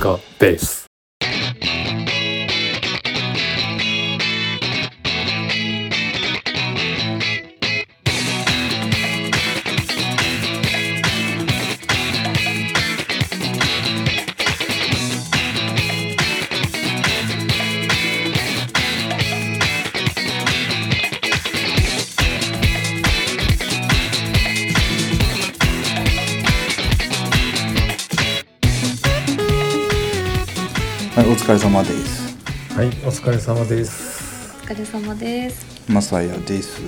[0.00, 0.89] カベース。
[31.50, 32.38] 疲れ様です。
[32.76, 35.66] はいお疲れ様ですお疲れ様です。
[35.90, 36.80] マサヤです。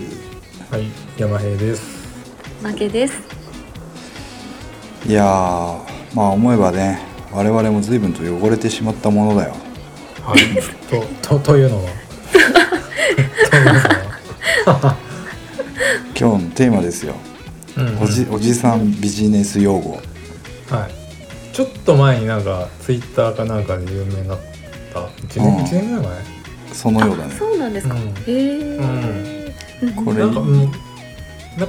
[0.70, 0.86] はい
[1.18, 1.82] 山平です
[2.62, 3.14] 負けです。
[5.08, 7.00] いやー、まあ思えばね、
[7.32, 9.56] 我々も随分と汚れてしまったものだよ。
[10.22, 10.38] はい
[10.88, 11.90] ととというのは？
[13.50, 13.72] というの
[14.74, 14.96] は？
[16.16, 17.16] 今日のテーマですよ。
[17.76, 20.00] うんうんおじおじさんビジネス用語。
[20.70, 20.92] はい
[21.52, 24.38] ちょっと前になんかツイッターかなんかで有名になっ
[24.92, 25.00] た。
[25.00, 26.12] 1年,、うん一年ぐらい？
[26.72, 27.34] そのようだね。
[27.34, 27.94] そうなんですか。
[27.94, 28.00] うん。
[28.02, 29.52] へえ。
[29.96, 30.80] これ前なんか、うん、なんか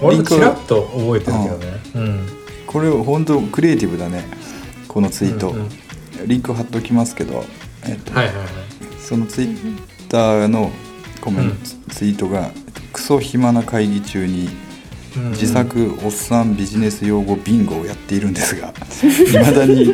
[0.01, 1.73] 割とちらっと覚えてるけどね。
[1.95, 2.27] うん。
[2.67, 4.25] これ本当クリエイティブだね。
[4.87, 5.49] このツイート。
[5.49, 6.27] うんうん。
[6.27, 7.43] リンク貼っときますけど、
[7.85, 8.47] えっと、はいはいはい。
[8.99, 10.71] そのツイッターの
[11.19, 11.57] コメント、うん。
[11.89, 12.51] ツイートが
[12.93, 14.47] クソ暇な会議中に
[15.15, 18.73] うん自作おっさんビジネス用語ビンゴをやっているんですが
[19.31, 19.93] いまだに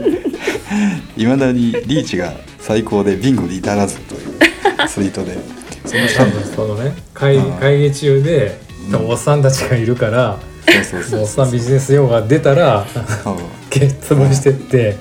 [1.17, 2.33] いまだにリーチが
[2.70, 4.39] 最高でビンゴに至らずという
[4.88, 5.39] ツイートで
[5.88, 8.59] その多分そのね会議うん会議中で
[8.92, 10.39] うんおっさんたちがいるから、
[10.84, 12.86] そうそうおっさんビジネス用語が出たら
[13.23, 13.38] そう
[13.72, 14.97] け潰してって。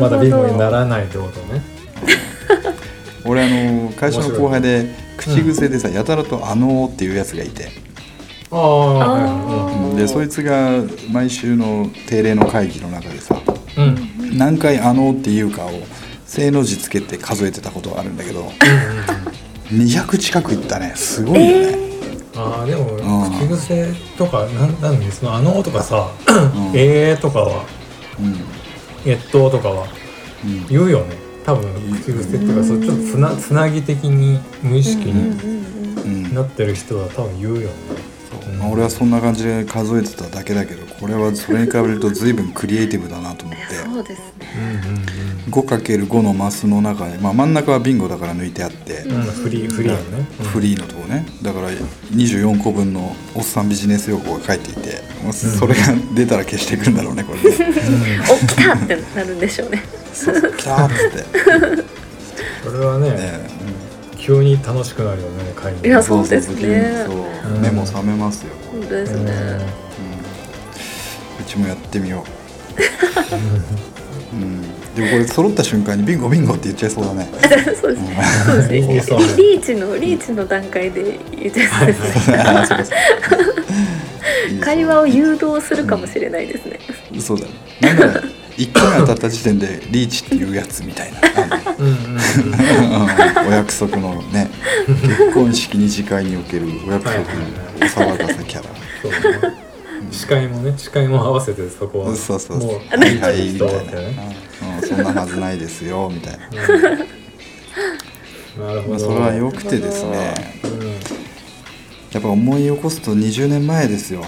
[0.00, 1.62] まだビンゴにならないってことね。
[3.24, 7.68] 俺あの会社の後輩で口癖でさ、やたらと「あのー」っていうやつがいて、
[8.50, 10.82] あでそいつが
[11.12, 13.40] 毎週の定例の会議の中でさ。
[13.76, 14.38] うん。
[14.38, 15.70] 何回「あのー」っていうかを
[16.28, 18.52] 正の字つけて数えてたことがあるんだけど
[19.72, 20.92] 200近くいったね。
[20.94, 21.78] すごいよね、
[22.36, 26.72] ああでもうん口癖とかなんなんでそのあのとかさ、うん。
[26.74, 27.64] ええとかは
[28.18, 29.10] うん。
[29.10, 29.86] えっととかは
[30.44, 30.66] うん。
[30.68, 31.16] 言うよね。
[31.44, 31.64] 多分
[31.98, 37.74] 口癖っていうかそうちょっとつなつなぎ的に無意識になってる人は多分言うよね。
[38.30, 38.52] そう。
[38.54, 43.74] まあ、俺はそんな感じで数えてただけだけどこれはそれに比べると随分クリエイティブだなと思って。
[43.84, 44.87] そうですね。
[45.48, 50.28] うんうん 5×5 のマスの中で、まあ、真ん中はビンゴだから抜いてあって、フリーフリーのね。
[50.40, 50.46] うん。
[50.46, 51.26] フリーのとこね。
[51.42, 55.80] だから24個分のおっさんビジネス用語が書いていて、それが
[56.14, 57.56] 出たら消していくんだろうねこれね。
[58.30, 59.82] お来たってなるんでしょうね。
[60.12, 61.84] そうそうキャーっつって、
[62.64, 63.58] それはねね。
[64.18, 65.88] 急に楽しくなるよね会議。
[65.88, 67.04] いやそうですね。
[67.06, 67.16] そう
[67.54, 67.62] うん。
[67.62, 69.24] 目も覚めますよ、本当ですうん。
[69.24, 69.32] ね。
[69.32, 72.24] うん、うちもやってみよ
[74.32, 74.62] う、 うん、
[74.98, 77.28] でもこれ揃った瞬間にビンゴビンゴって言っちゃいそうだね。
[77.80, 78.02] そうです。
[78.02, 78.16] ね。
[78.72, 82.38] リーチのリーチの段階で言ってそうですね。
[82.42, 82.96] あそうかそうか。
[84.50, 86.80] いい会話を誘導するかもしれないですね。
[87.20, 87.52] そうだね。
[87.80, 88.22] なんなら
[88.56, 91.20] 1回目当たった時点でリーチっていうやつみたいな。
[93.46, 94.50] お約束のね
[94.86, 97.24] 結婚式二次会におけるお約束の
[97.76, 98.68] お騒がせキャラ。
[99.00, 99.12] そう
[99.52, 99.58] ね。
[100.10, 102.78] 司会もね司会も合わせてそこはそうそうそうもう。
[103.00, 103.74] はいはいみたいな、
[104.78, 106.50] ん、そんなはずないですよみたいな、う
[108.62, 108.66] ん。
[108.66, 108.90] なるほど。
[108.90, 110.34] まあ、それは良くてですね。
[110.64, 110.66] う
[111.14, 111.18] ん
[112.12, 114.24] やっぱ思い起こすと20年前ですよ。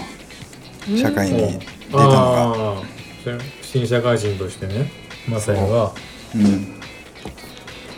[0.95, 3.33] 社会に出たのが。
[3.63, 4.91] 新社会人としてね。
[5.27, 5.91] まさやが
[6.35, 6.37] う。
[6.37, 6.79] ん。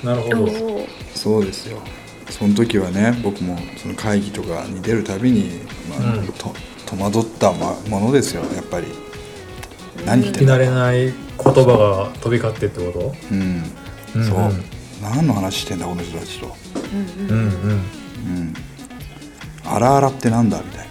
[0.03, 0.87] なるほど。
[1.13, 1.81] そうですよ。
[2.29, 5.59] その時はね僕もその会議とかに出るたびに、
[5.89, 6.27] まあうん。
[6.27, 6.53] と
[6.85, 8.87] 戸惑ったまものですよやっぱり。
[10.05, 13.63] 何言ってんだれない言葉が飛び交ってってこうん、
[14.15, 14.25] うん。
[14.25, 14.37] そう。
[14.39, 14.63] うん
[15.01, 16.45] 何の話してんだこの人たちと。
[16.45, 16.53] と
[16.93, 17.41] うんうん。
[17.41, 17.45] う
[18.39, 18.53] ん。
[19.65, 20.87] あらあらってなんだみたい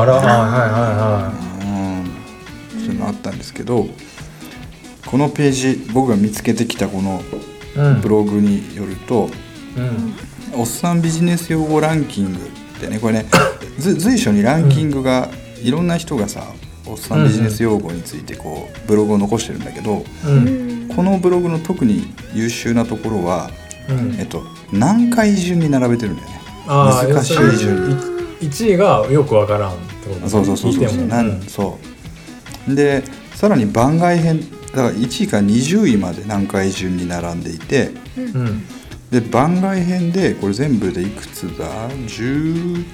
[0.00, 0.24] あら、あはい
[0.70, 2.80] はなうん。
[2.80, 3.88] そういうのあったんですけど
[5.06, 7.20] このページ僕が見つけてきたこの。
[8.02, 9.28] ブログによると、
[9.76, 10.14] うん。
[10.60, 13.26] おっさんビジネス用語ランキングってねこれね
[13.78, 15.28] ず随所にランキングが、
[15.60, 16.52] いろんな人がさ
[16.86, 20.28] おっさんビジネス用語についてこうブログを残してるんだけどう。
[20.28, 20.84] うん。
[20.86, 22.04] んこのブログの特に
[22.34, 23.50] 優秀なところは、
[23.88, 24.14] うん。
[24.18, 24.42] えっと、
[24.72, 26.34] 何回順に並べてるんだよね。
[26.66, 27.88] 難しい順。
[27.88, 30.28] にい一位がよくわからんってことね。
[30.28, 31.78] そうそうそうそう聞いてもなんそ
[32.68, 32.74] う。
[32.74, 33.02] で
[33.34, 34.40] さらに番外編
[34.74, 38.62] だから1位から20位まで何回順に並んでいてうん。
[39.10, 42.84] で番外編でこれ全部でいくつだ？15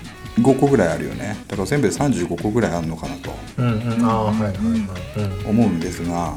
[0.58, 1.36] 個ぐらいあるよね。
[1.48, 3.34] だから全部で35個ぐらいあるのかなと。
[3.56, 4.04] うんうん。
[4.04, 4.58] ああ、はいはいはい。
[5.42, 5.50] うん。
[5.50, 6.34] 思うんですが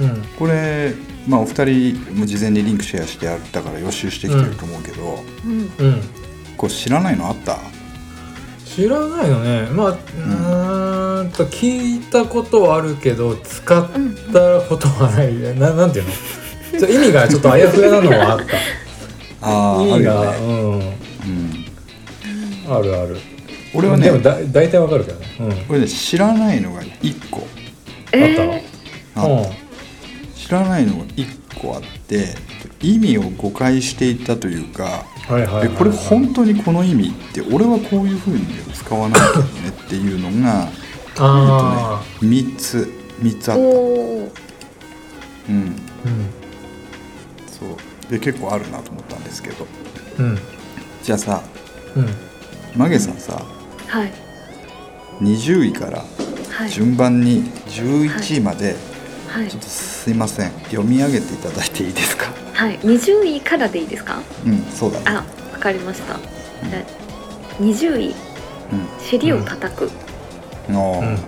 [0.00, 0.22] うん。
[0.38, 0.94] これ
[1.26, 5.60] まあお二人も事前にリンクシェアしてやったから予習してきてると思うけど、うん。
[5.78, 6.02] うん。
[6.56, 7.58] これ知らないのあった？
[8.66, 9.68] 知らないのね。
[9.70, 13.88] まあうーんと聞いたことはあるけど使っ
[14.32, 15.34] たことはない。
[15.58, 16.88] ななんていうの？
[16.88, 18.44] 意味がちょっとあやふやなのはあった
[19.42, 20.74] 意味が、あるうん。
[20.74, 20.94] うん、
[22.68, 23.16] あるある。
[23.74, 25.26] 俺はねでもだ大体わかるけどね。
[25.40, 25.56] うん。
[25.66, 27.46] これね知らないのが1個。
[28.12, 28.60] え
[29.14, 29.44] あうん。
[30.36, 32.34] 知らないのが1個あって
[32.82, 40.68] 意味を誤解していたというかはいはいこれ本当にこの意味って俺はこういうふうには使わないけどねっていうのが
[41.18, 42.92] あえっとね3つ
[43.22, 46.41] 3つあー、った、うん、あうん
[48.12, 49.66] で結構あるなと思ったんですけど。
[50.18, 50.38] うん。
[51.02, 51.42] じゃあさ
[51.96, 52.08] うん。
[52.76, 53.42] マゲさんさ
[53.88, 54.12] はい。
[55.22, 56.04] 20位から
[56.50, 56.68] はい。
[56.70, 58.76] 順番に11位まで
[59.28, 59.48] はい。
[59.48, 62.26] ちょっとすいません読み上げていただいていいですか？
[62.52, 62.78] はい。
[62.80, 64.20] 20位からでいいですか？
[64.44, 65.04] うんそうだね。
[65.06, 66.18] あわかりました。
[66.68, 68.08] じゃあ20位。
[68.10, 68.14] うん。
[69.00, 69.90] 尻を叩く、
[70.68, 70.76] うん。
[70.76, 71.18] うん。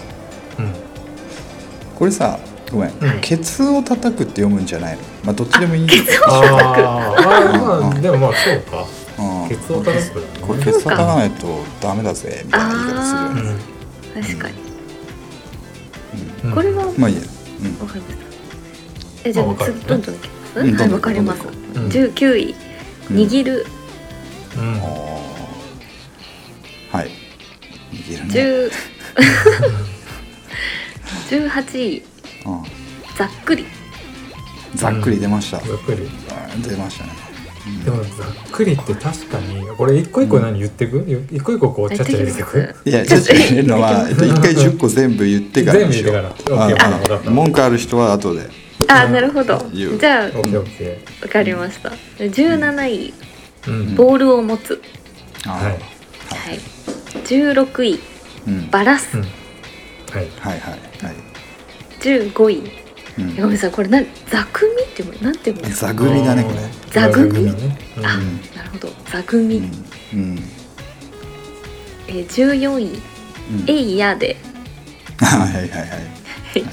[1.94, 2.38] これさ
[2.70, 3.20] ごめん、うん。
[3.20, 5.02] ケツを叩くって読むんじゃないの？
[5.24, 6.06] まあどっちでもいいんだけど。
[6.26, 7.80] あーあー。
[7.90, 8.86] まあでもまあそうか。
[9.18, 9.48] うん。
[9.48, 14.54] ケツを叩くこれケツ叩かないとダメだぜみたいな言い方するようねん確かに、
[16.44, 16.52] うん。
[16.52, 17.22] これはまあいいや、
[17.80, 18.16] わかりまし
[19.22, 19.28] た。
[19.28, 21.42] えじゃあ次どんどんいきます、うんはいわかります。
[21.74, 21.88] どんう。
[21.88, 21.90] ん。
[21.90, 22.54] 19位
[23.10, 23.66] うん、握る。
[24.56, 24.80] うん。
[26.90, 27.10] はい。
[27.92, 28.70] 握るね。
[31.30, 31.98] 10 18 位。
[31.98, 32.13] うん
[33.16, 33.66] ざっくり。
[34.74, 36.08] ざっくり出ました、ざっくり。
[36.30, 37.10] あ出ましたね、
[37.66, 37.84] うん。
[37.84, 38.06] でもざっ
[38.50, 41.26] くりって確かにこれ一個一個何言ってく？
[41.30, 42.74] 一個一個こうちゃっちゃ入れてく？
[42.84, 46.34] いやちょっと言うのは、えっと、一回10個全部言ってから全部言ってから。
[46.34, 48.48] OK あ分かった文句ある人は後で。
[48.88, 49.64] あなるほど。
[49.72, 51.90] じゃあオッケーオッケわかりました。
[52.18, 53.94] 17位ーうん。
[53.94, 54.82] ボールを持つ。
[55.44, 55.72] はい。
[55.72, 55.78] は
[56.52, 56.58] い。
[57.24, 58.00] 16位
[58.48, 59.16] うん、バラす。
[59.16, 59.22] うん。
[59.22, 59.30] はい。
[60.12, 61.14] はいはいはい、
[62.04, 62.62] 15位。
[63.18, 63.36] うん。
[63.36, 65.88] ごめんなさいこれな座組ってていうんですか？
[65.88, 66.56] 座組だねこれ。
[66.90, 67.44] 座組？
[67.52, 68.40] ねうんあうん。
[68.56, 69.64] なるほど座組、うん。
[70.12, 70.38] うん。
[72.08, 72.84] えー、14位。
[72.84, 73.64] うん。
[73.66, 74.36] えいやで。
[75.18, 75.70] はいはいはい。
[75.70, 75.84] は
[76.58, 76.64] い、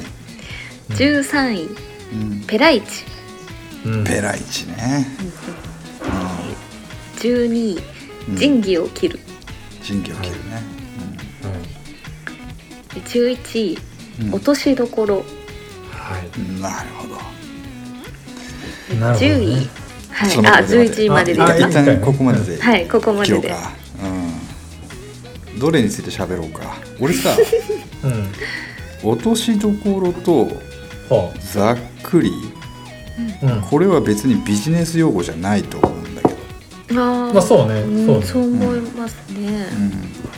[0.90, 1.70] 13位。
[2.14, 3.06] うん、ペライチ。
[3.86, 4.04] うん。
[4.04, 5.08] ペライチね、
[7.20, 7.80] 12位。
[8.30, 9.20] うん、仁義を切る。
[9.82, 10.62] 仁義を切るね、
[13.06, 13.91] 11位うん
[14.32, 15.24] 落としどころ。
[15.92, 16.40] はい。
[16.40, 17.16] うんなるほど。
[19.00, 19.34] なるほどね。
[19.36, 19.70] 10位。
[20.10, 20.30] はい。
[20.30, 21.02] あちょっと待って待って。
[21.02, 23.48] 11位までであ一旦ここまでではいここまでで。
[23.48, 23.72] うか、
[25.54, 26.62] うん、どれについて喋ろうか。
[27.00, 27.30] 俺さ
[28.04, 29.12] うん。
[29.12, 30.50] 落としどころと
[31.10, 32.32] ほざっくり。
[33.42, 33.62] ううん。
[33.62, 36.28] これは別にビジネス用語じゃないと思うんだけ
[36.94, 37.02] ど。
[37.02, 37.34] あー。
[37.34, 37.82] まあそうね。
[37.82, 38.26] んそうね。
[38.26, 39.68] そう思いますね、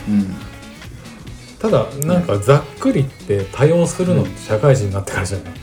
[0.08, 0.14] うん。
[0.14, 0.36] うん
[1.64, 5.54] ただなんかざっくりって多用するのって社会人になってからじゃない？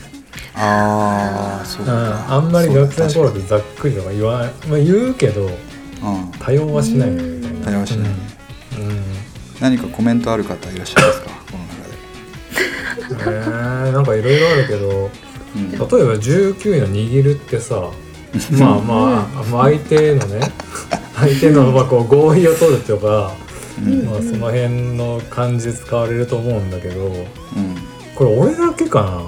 [0.56, 1.88] ああそううん。
[1.88, 5.52] かあんまり学生の頃そうでざっくりとか言わないまあ言うけどうん。
[6.40, 7.66] 多用はしないよねみたいな。
[7.66, 8.10] 多用はしない。
[8.80, 8.88] うん。
[8.88, 9.04] うん。
[9.60, 11.30] 何かコメントある方いらっしゃいますか？
[11.52, 13.32] この中で。
[13.32, 15.12] えー、なんかいろいろあるけど
[15.56, 15.72] うん。
[15.72, 17.76] 例えば19位の握るってさ
[18.58, 20.40] まあまあ、まあ相手のね
[21.16, 23.41] 相手のまあこう合意を取るとか、うん
[23.82, 27.26] まあ、その辺の感じで使われると思うんだけどうん。
[28.16, 29.22] これ俺だけかな？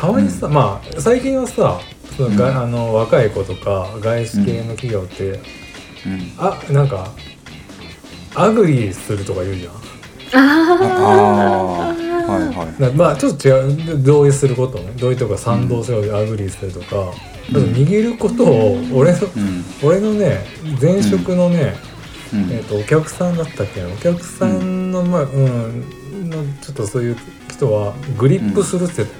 [0.00, 1.80] たまにさ、まあ最近はさ
[2.16, 2.56] そのが、うん。
[2.56, 6.32] あの若い子とか外資系の企業って、うん。
[6.38, 7.12] あなんか
[8.34, 9.74] agree するとか言うじゃん。
[9.74, 9.78] あ
[10.34, 10.86] あ
[11.88, 12.82] ああはいはい。
[12.82, 14.02] なまあちょっと違う。
[14.02, 14.78] 同意すること？
[14.78, 16.08] ね同意とか賛同すること？
[16.12, 17.12] で agree するとか、
[17.52, 17.72] うん。
[17.72, 19.64] 握ることを俺のうん。
[19.82, 20.44] 俺のね
[20.80, 21.74] 前職のね、
[22.32, 22.50] うん。
[22.50, 23.88] えー、とお客さんだったっけな？
[23.88, 27.16] お客さんの、まあうんのちょっとそういう
[27.48, 29.14] 人はグリップするって言って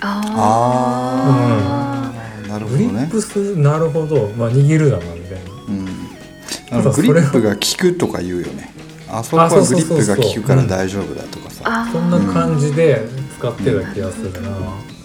[0.00, 2.12] ああ
[2.46, 3.04] あなるた、グリほどね。
[3.04, 5.50] ップするなるほど、まあ、握るだなみたいな。
[5.68, 6.92] うん。
[6.92, 8.72] グリップが効くとか言うよね
[9.08, 13.02] あそこはグリッそうそうそうプが効くから大丈夫だとかさそんな感じで
[13.38, 14.48] 使ってた気がするな、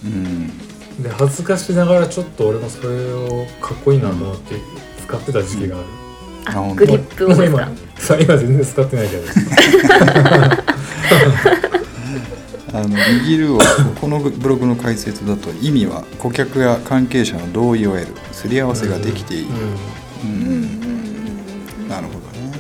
[0.04, 0.48] うん。
[1.02, 4.56] で恥ずかしながらちょっと俺もそれをかっこいいなと思って
[5.04, 6.05] 使ってた時期がある、あ本当
[6.46, 7.46] あグリップをですか？
[7.48, 9.24] 今さ今全然使ってないけど
[12.74, 13.60] あの握るを
[14.02, 20.64] このブログの解説だと意味は顧客や関係者の同意を得るすり合わせができている、うんうんうん
[21.80, 22.52] うんなるほどね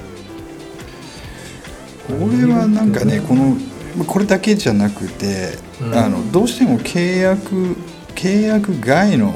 [2.07, 3.57] これはなんかねこの
[4.05, 7.75] これだけじゃなくて、うんあのどうしても契約
[8.13, 9.33] 契約外の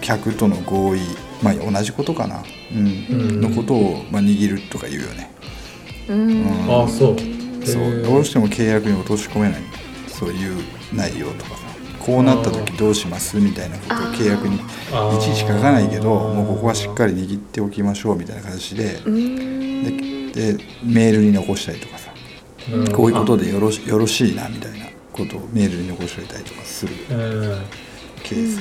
[0.00, 1.00] 客との合意
[1.44, 2.86] まあ同じことかな、うん。
[3.10, 3.40] うん。
[3.40, 5.30] のことを、まあ、握るとか言うよね。
[6.08, 6.46] うん。
[6.68, 7.16] あそう。
[7.66, 8.02] そう。
[8.02, 9.62] どうしても契約に落とし込めない。
[10.08, 10.62] そういう
[10.94, 11.56] 内容とかさ。
[12.00, 14.60] こうなった時どうしますみたいなことを契約にい
[15.20, 19.00] ちいち書かないけどもうここはしっかり握っておきましょうみたいな形で。
[19.06, 19.82] うん。
[20.32, 22.10] ででメールに残したりとかさ。
[22.72, 22.92] うん。
[22.92, 26.92] こういうことでよろしよろしいなみたいなことをメールに残しておいたりとかする
[28.24, 28.56] うんケース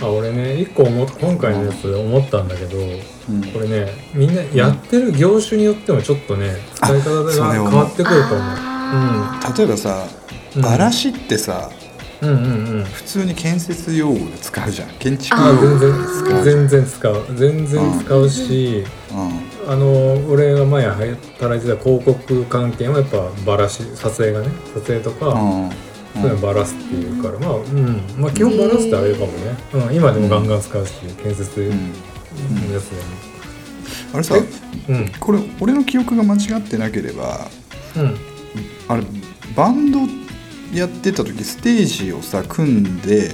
[0.00, 3.42] が、あ俺ね一個思っ今回のやつで思ったんだけどうん。
[3.52, 8.40] これねみんなやってる業種によってもちょっとね使い方が変わってくると思う。
[8.42, 10.06] あ例えばさ
[10.56, 10.62] うん。
[10.62, 11.70] バラシってさ
[12.22, 12.78] うんうんうん。
[12.78, 14.88] うん普通に建設用語で使うじゃん。
[14.98, 17.26] 建築あ用語で全然使う全然使う。
[17.36, 18.84] 全然使うし、
[19.66, 21.16] うあの俺が前働い
[21.60, 25.70] てた広告関係もやっぱバラし撮影がね撮影とか、んうん
[26.14, 29.32] そういうのバラすっていうから、まあうんまあ基本バラすってあれかもね、
[29.74, 31.72] うん、今でもガンガン使うし建設のうん。
[32.72, 32.96] やつで
[34.12, 34.40] あれさも
[34.88, 35.08] うん。
[35.20, 37.48] これ俺の記憶が間違ってなければ
[37.96, 38.16] うん。
[38.88, 39.04] あれ
[39.54, 40.00] バンド
[40.76, 43.30] やってた時ステージをさ組んで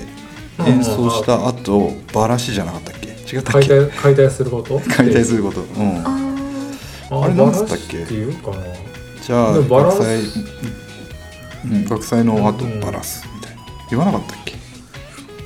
[0.59, 3.09] 演奏した後バラシじゃなかったっけ？
[3.09, 4.81] 違ったっ解け体解体すること？
[4.81, 5.61] 解体すること。
[5.63, 6.05] うん。
[6.07, 8.03] あれなんつったっけ？
[8.03, 8.57] っていうかな。
[9.23, 10.23] じゃあでバラす学祭
[11.71, 11.85] うん。
[11.85, 13.63] 学祭の後うんバラすみたいな。
[13.91, 14.53] 言わなかったっけ？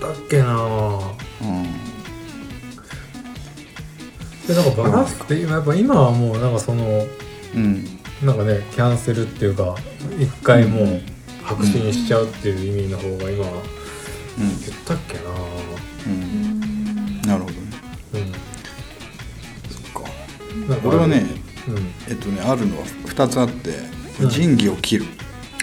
[0.00, 0.54] だっけな。
[1.42, 1.66] うん。
[4.46, 7.06] でなんかバラすって今やっぱ今はもうなんかその
[7.54, 7.84] うん。
[8.22, 9.74] なんかねキャンセルっていうか
[10.18, 11.00] 一回もう
[11.42, 13.52] 白紙にしちゃうっていう意味の方が今は
[14.38, 14.60] うん。
[14.60, 15.20] 言ったっけな。
[16.06, 17.20] うん。
[17.22, 17.60] なるほどね。
[18.14, 18.32] うん。
[19.70, 20.10] そっか。
[20.68, 21.24] なんか俺はね
[21.68, 21.92] うん。
[22.08, 23.70] えっとねあるのは2つあって
[24.20, 24.28] うん。
[24.28, 25.04] 仁義を切る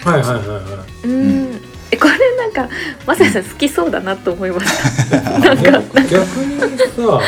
[0.04, 1.60] はいはいはいはーうん。
[1.90, 2.68] えこれなんか
[3.06, 7.20] まささん好きそうだなと思いました なんかい逆逆にさ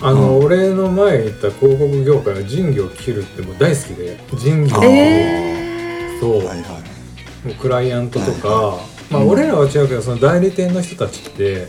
[0.00, 4.82] あの、俺の前に行った広告業界は仁義を切るってもう大好きで仁義あー。
[4.86, 6.58] えそう、はいはい。
[6.58, 8.78] もうクライアントとか、
[9.10, 9.28] まあうん。
[9.30, 11.68] 俺らは違うけどその代理店の人たちって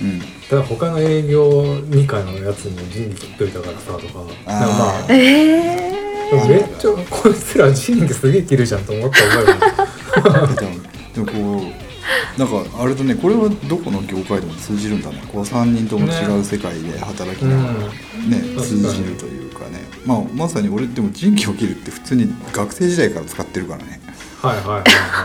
[0.00, 0.22] うん。
[0.50, 4.24] ただ他の営業二課のやつに仁義切っといたからさとか。
[4.46, 4.60] あー。
[4.60, 6.03] なんかまあー、えでも
[6.48, 15.22] めっちゃこいつら仁義すげえ切るじゃんと思った覚え でもこうなんかあれだねこれはどこの業界でも通じるんだね。
[15.32, 24.00] こう3人とも違う世界で働きながらねうん通じるというかね、まあ、まさに俺でも人気を切るって普通に学生時代から使ってるからね、
[24.40, 24.82] はいはいはい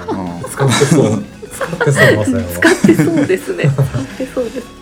[0.07, 0.43] はい。
[0.43, 0.49] うん。
[0.49, 1.23] 使ってそう。
[1.51, 2.53] 使ってそうまさに。
[2.53, 3.63] 使ってそうですね。
[3.63, 4.78] 使ってそうです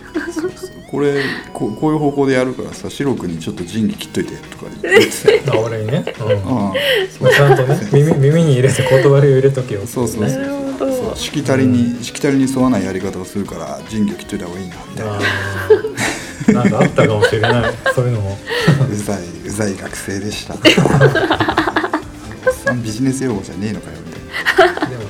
[0.88, 5.10] これこうこういう方向でやるからさ白くにちょっと仁義切っといてとか言って。
[5.44, 6.26] たよあ俺にね、うん
[6.68, 6.72] あ。
[7.20, 10.38] まあちゃんとね耳耳に入れて言葉で入れとけよそうそうそう。
[10.42, 10.90] なるほど。
[10.90, 11.16] そう。
[11.16, 15.08] しきたりにしきたりに沿わないやり方をするから仁義を切っといた方がいいなみたい
[16.54, 16.62] な。
[16.62, 17.72] なんかあったかもしれない。
[17.94, 18.38] そういうのも。
[18.90, 20.56] うざいうざい学生でした。
[22.72, 24.18] ビジネス用語じゃねえのかよみた
[24.64, 24.86] いな。
[24.88, 25.08] でもね、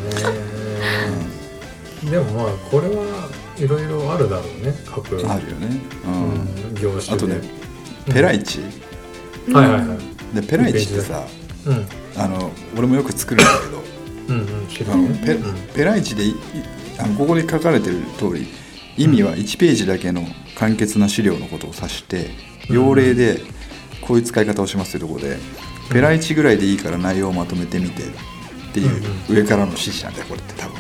[2.11, 3.29] でもまあこれは
[3.61, 6.69] いろいろあるだろうね各あるよね、うん。
[6.69, 7.13] うん、業種で。
[7.13, 7.41] あとね
[8.13, 8.61] ペライチ、
[9.53, 9.99] はいはいはい。
[10.35, 11.27] でペライチってさ
[11.67, 11.87] うん。
[12.17, 13.79] あの俺もよく作るんだけど。
[14.29, 14.67] うんうん
[15.25, 15.57] ペうん。
[15.75, 16.35] ペライチでいい
[16.99, 18.47] あのここに書かれてる通り
[18.97, 20.23] 意味は1ページだけの
[20.57, 22.31] 簡潔な資料のことを指して
[22.69, 23.41] 用例で
[24.03, 25.39] こういう使い方をしますってところで
[25.93, 28.07] ペライチぐらいでいいから内容をまとめてみてっ
[28.73, 30.77] ていう上からの指示なんだよこれって多分、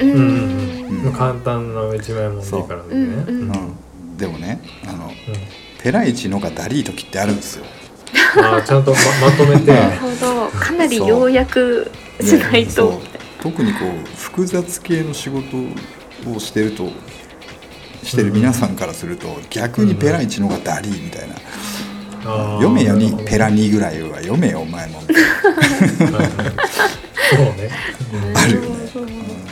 [0.00, 0.10] うん。
[0.10, 0.18] うん。
[0.18, 2.88] うんうんまあ簡単な一枚もんでいいからね。
[2.90, 2.96] そう。
[2.96, 3.76] うん
[4.16, 5.12] でもねあのうん。
[5.82, 7.64] ペライチのがダリー時ってあるんですよ。
[8.36, 9.72] あーちゃんとままとめて。
[9.72, 10.48] なるほど。
[10.50, 13.00] かなり要約しないと。
[13.40, 15.56] 特にこう複雑系の仕事
[16.30, 16.90] をしてると
[18.04, 21.34] してる皆さんからすると逆にペライチのがダリーみたいな、
[22.58, 24.98] 読めよにペラ2ぐらいは読めよお前も。
[24.98, 25.06] はい
[26.12, 26.30] はい。
[27.34, 27.70] そうね。
[28.34, 29.00] あるよね、う。
[29.00, 29.51] ん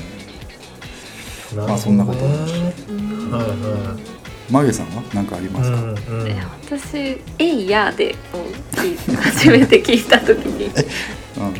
[1.57, 2.21] まあそんなこと。
[4.51, 5.97] マゲさんは何かありいますか、うんうん。
[6.65, 8.17] 私「えいや」で
[9.23, 10.67] 初めて聞いた時に。
[10.67, 10.73] うん。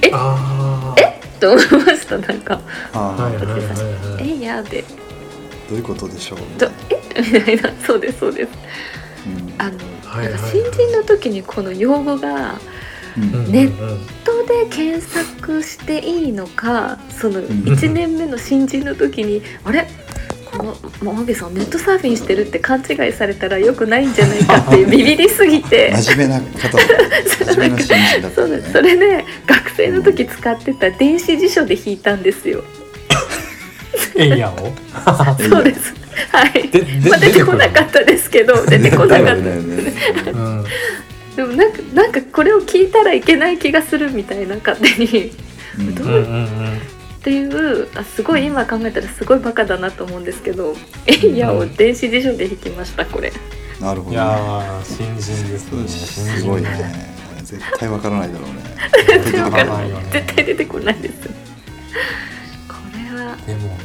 [0.03, 0.11] え？
[0.13, 0.95] あ
[1.39, 2.61] と思いましたなんか。
[2.93, 3.61] はいはいはい
[4.17, 4.85] 「はいえいや」で。
[5.69, 7.23] どういうことでしょう、と「え？
[7.23, 7.73] みたいな。
[7.87, 8.49] そうですそうです。
[9.27, 9.55] うん。
[9.59, 10.41] あの、はいはいはい。
[10.41, 12.59] なんか新人の時にこの用語が
[13.17, 17.45] ネッ人で検索していいのかそのん。
[17.45, 19.87] 1年目の新人の時にあれ？
[20.51, 25.93] このママゲさんネットサーフィンしてるって勘違いされたらよくないんじゃないかっていうビビりすぎて。
[26.03, 26.77] 真面目な方。
[28.35, 32.65] そうそれで学生の時使ってた電子辞書で引いたんですよ。
[34.17, 34.75] エイヤーを？
[35.49, 35.95] そうです。
[36.33, 36.69] はい。
[37.09, 39.35] まあ、出てこなかったですけど出てこなかった。
[39.37, 39.43] ね。
[40.33, 40.65] うん
[41.37, 45.33] でもなんかなんかこれを聞いたらいけない気がするみたいな勝手に。
[45.79, 45.95] うん。
[45.95, 46.07] どう？
[46.07, 46.77] んうんうん。
[46.77, 50.75] っていうあすごい今考えたらすごいバカだなと思うんですけど
[51.07, 53.31] エイヤーを電子辞書で引きましたこれ。
[53.79, 54.13] なるほどね。
[54.13, 55.87] いやー新人ですね。
[55.89, 56.69] すごいね
[57.43, 58.63] 絶対わからないだろうね。
[59.07, 60.07] 出てこないよね。
[60.13, 63.77] 絶対出てこないですこれはでもうん。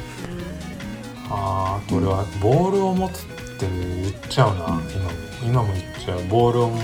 [1.30, 3.26] ああこれはボールを持つっ
[3.60, 4.84] て言っちゃうな、うん。
[4.90, 5.12] 今も。
[5.44, 6.24] 今も言っちゃう。
[6.30, 6.80] ボールを、うん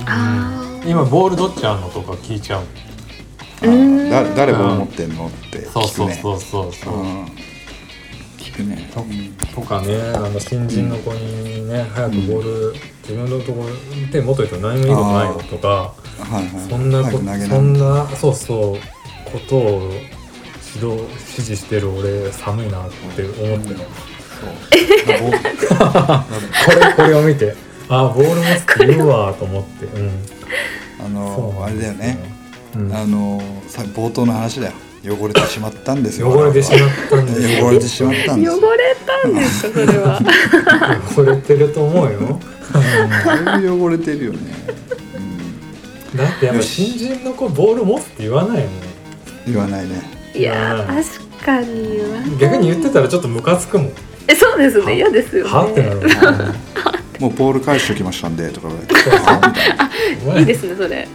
[0.84, 2.64] 今ボールどっちあんのとか聞いちゃう
[4.36, 5.28] 誰が持ってんの？
[5.28, 6.20] ってそう聞くね。
[6.22, 7.26] そうそうそうそう、うん。
[8.40, 8.90] 聞くね。
[8.92, 9.06] と
[9.54, 12.74] とかねあの新人の子にね、早くボール、
[13.04, 13.70] 自分のところ
[14.12, 15.94] 手持っといたら何もいいことないよとかは
[16.32, 18.78] いはいそんなこそんなそうそう
[19.32, 19.92] ことを
[20.74, 23.86] 指導指示してる俺寒いなって思ってる、そうこ
[26.72, 27.56] れこれを見て
[27.90, 29.86] あボール持つって言うわと思って。
[29.86, 30.12] うん。
[31.06, 32.18] あのあれだよね。
[32.76, 32.94] うん。
[32.94, 34.74] あのさ冒頭の話だよ。
[35.04, 36.30] 汚れてしまったんですよ。
[36.30, 37.66] 汚れてしまったんですよ。
[37.68, 38.60] 汚れてしまったんですよ。
[38.60, 40.22] 汚れたんですかそれは。
[41.18, 42.40] 汚れてると思うよ。
[43.26, 44.40] だいぶ汚れてるよね、
[46.16, 48.68] だってやっぱ新人の子ボール持つって言わないよね
[49.48, 50.02] うん、言わないね。
[50.34, 52.30] いや確かに言わない。
[52.40, 53.92] 逆に言ってたらちょっとムカつくもん
[54.32, 54.96] えそうですね。
[54.96, 55.52] 嫌ですよね。
[55.52, 56.54] はってなる
[57.20, 58.70] もうボール返しておきましたんでとか。
[58.70, 61.08] 言われいいいですねそれ。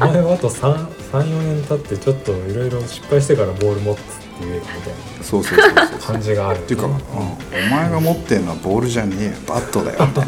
[0.00, 4.04] お前はあと34年経ってちょっといろいろ失敗してからボール持つって
[4.40, 6.96] 言えよみたいそうそうそうそうな感じがあるっていうか、うん、お
[7.70, 9.32] 前が持ってんのはボールじゃねえよ。
[9.46, 10.06] バットだよ。
[10.06, 10.26] みたい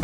[0.00, 0.03] な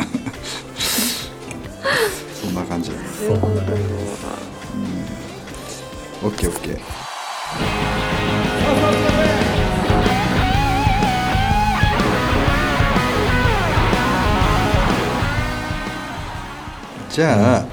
[17.11, 17.65] じゃあ、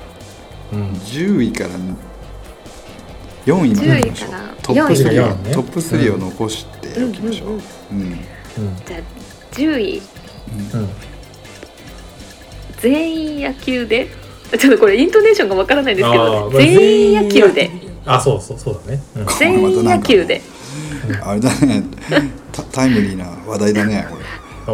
[0.72, 0.90] うん。
[0.92, 1.70] 10位から
[3.46, 4.27] 4位までいきましょ？
[4.27, 7.59] う10位からトップ4位3からを、トップ3を残しておきましょう、うん
[8.01, 8.18] うん
[8.85, 9.01] じゃあ
[9.53, 10.03] 10位。
[10.74, 10.88] うん。
[12.81, 14.09] 全員野球で？
[14.59, 17.70] ちょっとこれイントネーションがわからないんですけあどーまあ全員野球で。
[18.07, 19.27] あそうそうそうだね、うん。
[19.38, 20.40] 全員野球で。
[21.22, 21.83] あれだね。
[22.53, 24.24] タタイムリーな話題だねこれ。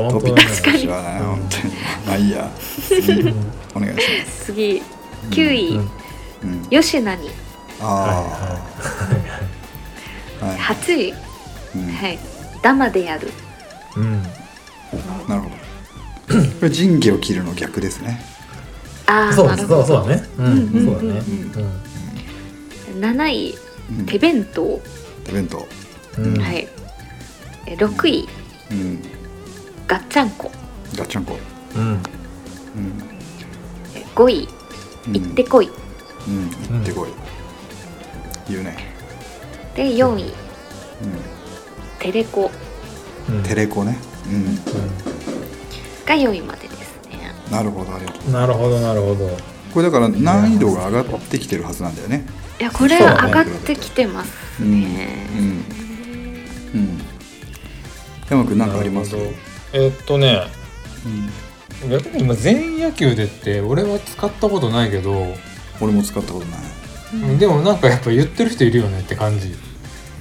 [0.06, 1.74] あトピックスとしてはね本当に。
[2.06, 2.50] まあいいや。
[2.58, 3.34] 次
[3.74, 4.44] お願いします。
[4.46, 4.82] 次
[5.30, 5.90] 9位、うん。
[6.42, 6.62] うん。
[6.70, 7.30] 吉名に。
[7.80, 8.58] あ
[10.40, 11.14] あはい8位、
[11.76, 12.18] うんはい。
[12.62, 13.30] ダマでやる。
[13.96, 14.22] うん。
[14.22, 15.50] なるほど。
[15.50, 15.54] こ
[16.62, 18.24] れ仁義を切るの逆ですね。
[19.06, 19.82] ああそうそなるほど。
[19.82, 20.24] うそうだね。
[20.38, 21.22] うんうんうんそうだね。
[23.00, 23.54] 7位
[23.98, 24.06] うん。
[24.06, 24.80] 手弁当、
[25.24, 25.58] 手弁当。
[25.58, 26.68] はい。
[27.66, 28.28] え6位
[28.70, 29.02] うん。
[29.86, 30.50] ガッチャンコ。
[30.96, 31.36] ガッチャンコ。
[31.76, 31.82] うん。
[31.82, 32.00] うん
[34.14, 34.48] え5位
[35.08, 35.12] うん。
[35.14, 35.70] 行ってこい、
[36.28, 37.08] うん行ってこい。
[38.48, 38.76] 言うね。
[39.74, 40.24] で4位。
[40.28, 40.32] う
[41.98, 42.50] テレコ。
[43.28, 43.40] うん。
[43.40, 43.98] んテレコね。
[44.26, 44.54] うん。
[46.06, 47.32] が4位までですね。
[47.50, 48.26] なるほどありがとう。
[48.26, 49.36] うんなるほどなるほど。
[49.72, 52.26] これだから難易度が上がってきてるはずなんだよね。
[52.60, 53.28] いやこれそうだね。
[53.28, 55.44] 上がってきてますうんね、うん
[56.80, 57.00] うん。
[58.30, 59.16] 山くん何かあります？
[59.72, 60.42] えーっとね。
[61.04, 61.30] うん
[61.90, 65.34] 逆に今全員野球でって俺は使ったことないけど、
[65.80, 66.60] 俺も使ったことない。
[67.14, 67.38] うん。
[67.38, 69.54] でもなんかやっぱ言ってる人いるよねって感じ。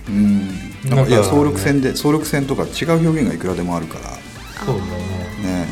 [0.10, 0.48] うん。
[0.90, 4.10] なんなんかかいや総力戦で総力戦とか違う表現がいくらでもあるから。
[4.66, 4.96] そうだよね。
[5.44, 5.68] ね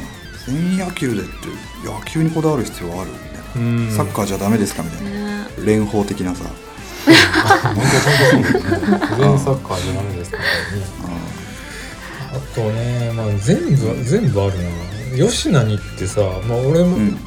[0.47, 1.31] 全員野球でって
[1.85, 3.91] 野球にこだわる必要あるみたいな、うん。
[3.91, 5.09] サッカーじゃダメですかみたいな。
[5.09, 5.47] ね。
[5.65, 6.45] 連邦的なさ、
[7.05, 7.89] 本当本当
[8.29, 8.41] そう。
[8.41, 10.47] ですね全サッカーじゃダメですからね。
[12.33, 14.69] あとねまあ全部全部あるな
[15.17, 17.17] 吉名にってさまあ俺も、うん。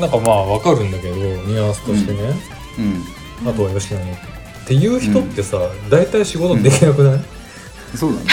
[0.00, 2.34] なんかまあわかるんだけどニュアンスとしてね、
[3.42, 3.48] うん。
[3.48, 5.58] あとは吉野にっていう人ってさ、
[5.90, 7.20] 大体仕事できなくない、
[7.94, 8.26] そうだね、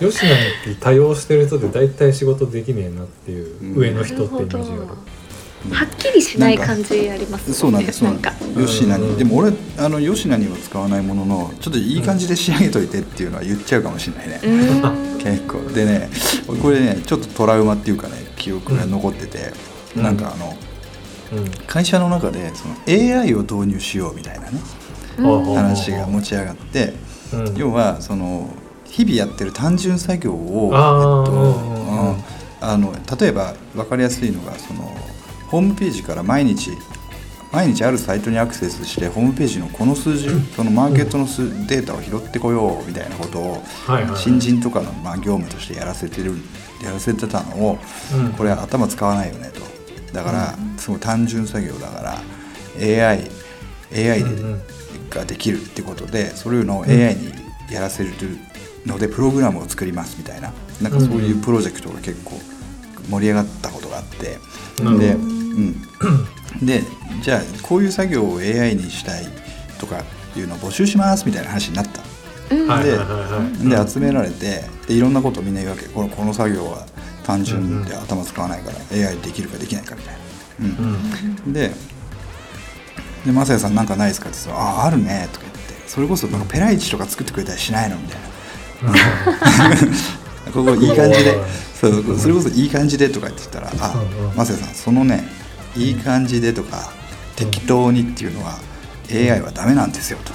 [0.00, 0.32] 吉野
[0.72, 4.86] に多用してる人って大体仕事できねえなっていう、うん上の人ってイメージがある
[5.70, 8.78] はっきりしない感じありますうん、そうなんですそうなんかです。
[8.78, 9.16] 吉名に。
[9.16, 15.18] でも俺あの吉名には使わないもののちょっといい感じで仕上げといてっていうのは言っちゃうかもしれないね、うーん。
[15.18, 15.60] 結構。
[15.72, 16.08] でね
[16.62, 19.52] これねちょっとトラウマっていうかね記憶が残ってて、
[19.96, 20.02] うん。
[20.02, 20.56] なんかあの
[21.32, 21.50] うん。
[21.66, 24.60] 会社の中でその AI を導入しようみたいなね
[25.18, 25.54] うん。
[25.54, 26.94] 話が持ち上がって
[27.32, 27.56] うん。
[27.56, 28.50] 要はその
[28.84, 31.26] 日々やってる単純作業を、あ
[32.78, 34.96] の例えば分かりやすいのがその
[35.48, 36.72] ホームページから毎日
[37.52, 43.62] 毎日あるサイトにアクセスしてホームページのこの数字そのマーケットの数データを拾ってこようみたいなことを
[44.16, 46.34] 新人とかのまあ業務としてやらせてる
[46.82, 47.78] やらせてたのを
[48.14, 48.32] うん。
[48.32, 49.60] これ頭使わないよねと。
[50.12, 53.30] だからすごい単純作業だから AI,
[53.94, 54.24] AI
[55.10, 57.32] ができるってことでそれの AI に
[57.70, 58.10] やらせる
[58.84, 60.52] のでプログラムを作りますみたいな。
[60.82, 62.32] なんかそういうプロジェクトが結構
[63.08, 64.38] 盛り上がったことがあって。
[64.98, 65.16] で,、
[65.56, 66.82] うん、で
[67.22, 69.24] じゃあこういう作業を AI にしたい
[69.78, 70.02] とか
[70.36, 72.02] いうのを募集しますみたいな話になった。
[72.54, 72.68] うん。
[72.68, 73.06] はいはいはい
[73.68, 73.86] はい。
[73.86, 75.88] で集められてでいろんなことをみんな言うわけ。
[75.88, 76.86] このこの作業は
[77.24, 80.20] 単純で頭使わないから AI できるかできないかみたいな。
[80.60, 81.46] うん。
[81.46, 81.52] うん。
[81.52, 81.72] で
[83.24, 85.88] で「雅也さんなんかないですか?」って言ったら「あああるね」とか言って。
[85.88, 88.18] それこそなんかペライチとか作ってくれたりしないのみたい
[88.82, 89.86] な。
[90.52, 91.36] ここいい感じで。
[91.80, 93.94] そうそれこそいい感じでとか言ってたら「あ
[94.34, 95.28] 雅也さんそのね
[95.76, 96.92] いい感じでとか
[97.36, 98.58] 適当にっていうのは
[99.10, 100.32] AI はダメなんですよ」と。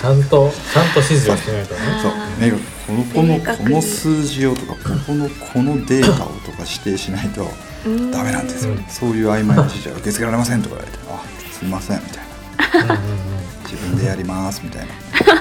[0.00, 1.80] ちゃんとちゃんと指示をしないとね。
[2.00, 2.12] そう。
[2.12, 2.40] あー。
[2.40, 2.56] 目が
[2.86, 7.52] このこのこの数字をとかここのこのデータをとか指定しないと
[7.84, 8.10] うん。
[8.10, 8.84] ダメなんですよ、うん。
[8.88, 11.20] そういう曖昧な指示は受け付けられませんとか言われて「あ
[11.58, 12.94] すいません」みたいな。
[12.94, 13.04] うんうん
[13.64, 14.94] 「自分でやります」みたいな。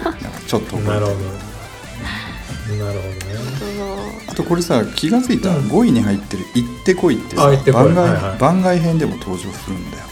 [0.04, 1.55] なんかちょっとなるほど
[2.68, 4.26] なるほどね。
[4.26, 5.68] そあとこれさ気が付いた、うん。
[5.68, 8.40] 5位に入ってる「行ってこい」ってさ番外はいはい。
[8.40, 10.04] 番外編でも登場するんだよ。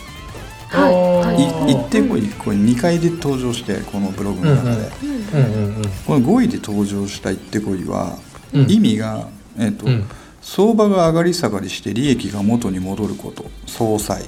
[0.70, 1.34] は
[1.68, 1.74] い。
[1.74, 5.84] 行ってこいこれ2回で登場してこのブログの中で、うんうんううんうんうん。
[6.06, 8.18] この5位で登場した「行ってこいは」
[8.54, 8.72] うん。
[8.72, 10.06] 意味が、えーとうん。
[10.42, 14.24] 相場が上がり下がりして利益が元に戻ること総裁、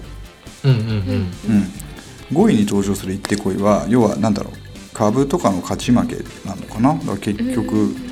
[0.63, 1.71] うんうんうん、
[2.31, 4.53] 5位に登場する「行ってこいは」要は何だろう
[4.93, 6.15] 株とかの勝ち負け
[6.47, 6.93] なのかな？
[6.93, 8.04] だから結局、うん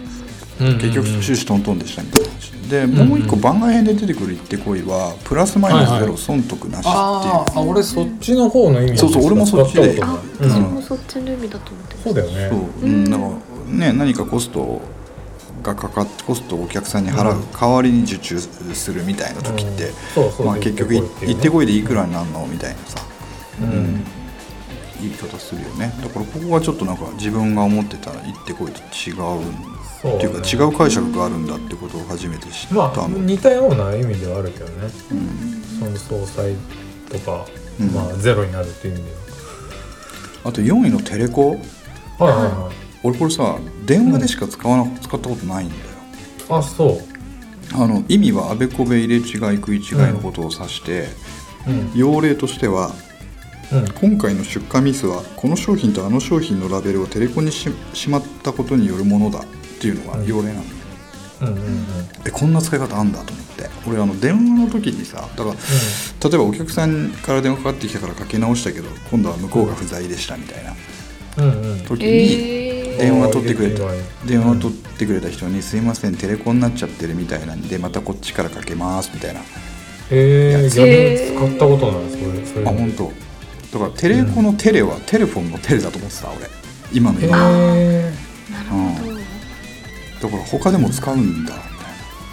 [0.60, 2.54] 結局終始トントンでしたみたいな話。
[2.70, 10.02] でもう一個番外編で出てくる「行ってこいは」プラスマイナスゼロ損得なしっていう、あーあ俺そっちの方の意味そうそう俺もそっちで。
[10.40, 12.50] 私もそっちの意味だと思ってまそうだよね。
[12.50, 13.30] そう、うん、だから
[13.88, 14.82] ね何かコスト
[15.62, 17.44] がかかってコストをお客さんに払う、うん。
[17.52, 19.92] 代わりに受注するみたいな時って、
[20.62, 23.06] 結局い行ってこいでいくらになるのみたいなさ、
[23.62, 24.04] うん。
[25.02, 25.94] 言い方するよね。
[26.02, 29.40] だからここはちょっとなんか自分が思ってた行ってこいと違うそう
[30.10, 34.90] っていうか違う解釈があるんだってことを初めて知ったまあの、似たような意味ではあるけどね。
[35.12, 35.62] うん。
[35.80, 36.56] その総裁
[37.10, 37.46] とか、
[37.80, 37.88] うん。
[37.88, 39.12] まあゼロになるっていう意味で
[40.44, 41.52] あと4位のテレコ？
[42.20, 42.76] ははいはいはい。
[43.04, 45.82] 俺これさ電話でしか使わな、使ったことないんだよ。
[46.50, 46.98] あそう。
[47.74, 49.24] あの意味はあべこべ入れ違い
[49.58, 51.08] 食い違いのことを指して、
[51.66, 51.92] うん。
[51.96, 52.92] 用例としては
[53.72, 53.92] うん。
[53.94, 59.46] 今回の出荷ミスはこの商品とあの商品のラベルをテレコにししまったことによるものだ
[59.84, 60.64] っていうのが要例なん
[61.42, 61.86] うんうん
[62.26, 63.54] えこんな使い方あんだと思って。
[63.86, 65.56] 俺あの電話の時にさだから
[66.30, 70.74] 例えばお客さんから電話かかってきたからかけ直したけど今度は向こうが不在でしたみたいな。
[71.38, 71.72] うんうん。
[71.74, 73.84] うん時にえ電話取ってくれた。
[74.26, 79.42] 電話取ってくれた人に「すいませんテレコになっちゃってるみたいなんでまたこっちからかけます」みたいな。
[80.12, 82.66] えー、逆に使ったことないそれそれ。
[82.66, 83.12] あ本当。
[83.74, 86.50] だからテレコのテレはテレフォンのテレだと思ってた俺。
[86.94, 87.38] 今のへ今。
[87.76, 88.14] え
[88.52, 89.13] なるほど
[90.24, 91.54] だから他でも使うんだ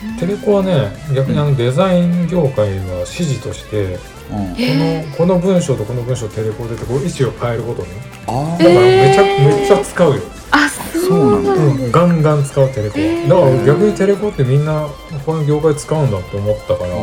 [0.03, 3.99] みテレコはね逆にあのデザイン業界は指示として
[4.31, 7.89] うん、こへのこの文章とこの文章テレコでってこう位置を変えることね
[8.29, 10.23] あだからめちゃ、へーめっちゃ使うよ、
[10.53, 11.53] あそうなんだ。
[11.53, 13.29] うん、ガンガン使うテレコは、へー。
[13.29, 14.87] だから逆にテレコってみんな
[15.27, 16.97] 他の業界使うんだって思ったから、あ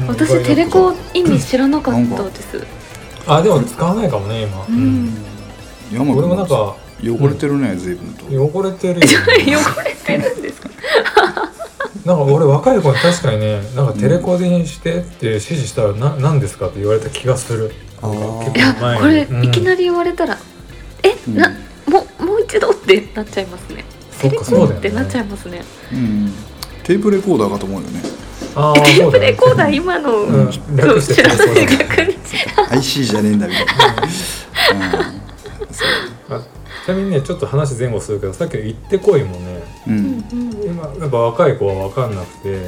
[0.00, 0.06] うん。
[0.06, 2.66] 私テレコ意味知らなかったです。
[3.26, 5.14] あでも使わないかもね今、うん。
[5.90, 8.24] 山俺もなんか汚れてるね随分と。
[8.26, 10.70] 汚れてるよ、ね、 汚れてるんですか？
[12.04, 17.72] なんか俺若い子に確かにねなんかテレコにしてって指示したらな何ですかって言われた気がする。
[18.02, 18.56] あー。
[18.56, 19.44] いやこれうん。
[19.44, 20.38] いきなり言われたら
[21.02, 21.36] えうん。
[21.36, 21.48] な
[21.86, 23.84] もうもう一度ってなっちゃいますね。
[24.20, 24.76] テレコかそうだよね。
[24.78, 25.62] ってなっちゃいますね。
[25.92, 26.32] うん。
[26.84, 28.00] テープレコーダーかと思うよね。
[28.56, 29.26] あえテープそうだね。
[29.26, 30.52] レコーダー今のうん。
[30.52, 32.18] そう略して知らない逆に。
[32.70, 35.02] IC じゃねえんだみたいな、
[36.30, 36.44] あち
[36.90, 40.00] なみにねちょっと話前後するけどさっきの「行ってこい」もねうん、うう
[40.36, 42.60] んんうん今やっぱ若い子は分かんなくて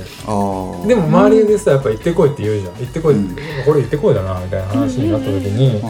[0.87, 2.75] でも周りでさやっぱ行ってこいって言うじゃん。
[2.75, 3.37] 行ってこい、うん。
[3.65, 5.81] これ行ってこいだなみたいな話になった時に、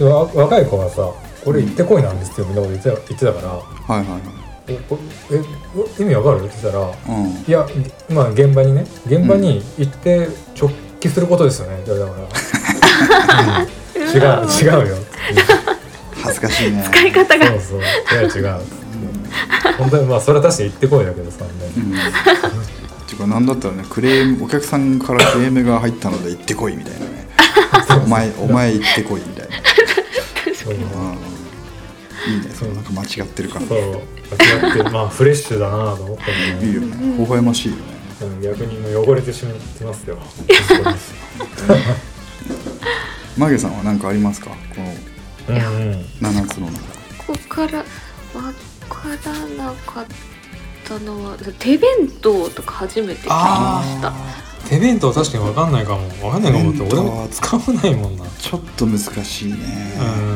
[0.00, 0.38] うん。
[0.40, 1.10] 若い子はさ
[1.44, 4.20] これ行ってこいなんですよみたいなこと言ってた言ってたからはいはいはい
[5.98, 6.84] 「え意味わかる?」って言ったら
[7.16, 7.26] 「うん。
[7.46, 7.66] いや
[8.10, 10.28] まあ現場にね現場に行って
[10.60, 10.70] 直
[11.00, 13.68] 帰することですよね」って言われたから、 うん。
[14.08, 14.96] 違う違うよ
[16.28, 16.84] 恥ずかしいね。
[16.86, 17.46] 使い方が。
[17.46, 17.80] そうそう。
[17.80, 17.82] い
[18.14, 18.26] や違
[18.58, 18.60] う。
[19.78, 21.74] 本当にまあそれは確かに行ってこいだけどさみたいな
[22.06, 22.10] うん。
[22.10, 22.14] っ
[23.06, 27.28] ていうかなんだったらねクレームお客さんからクレームが入ったので行ってこいみたいなね。
[28.04, 29.56] お前お前行ってこいみたいな。
[29.56, 29.60] い
[32.36, 32.50] いね。
[32.54, 33.78] そうなんか間違ってるからそう。
[33.78, 36.96] 間違ってるまあフレッシュだなと思ったけどいいよね。
[37.18, 37.82] 微笑ましいよね。
[38.20, 40.18] うん逆にもう汚れてしまってますよ。
[43.38, 44.50] マゲさんは何かありますか？
[44.74, 44.92] この
[45.48, 46.80] うんうん7つの中。
[47.26, 47.84] ここからわ
[48.88, 50.06] からなかっ
[50.86, 51.88] たのは手弁
[52.22, 54.12] 当とか初めて聞きました。
[54.68, 56.08] 手弁当確かに分かんないかも。
[56.08, 58.24] 分かんないかもって俺手弁当はも使わないもんな。
[58.38, 59.58] ちょっと難しいね。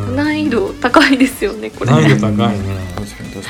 [0.08, 2.64] うん難易度高いですよねこれ難易度高いね。
[2.94, 3.42] 確かに確かに。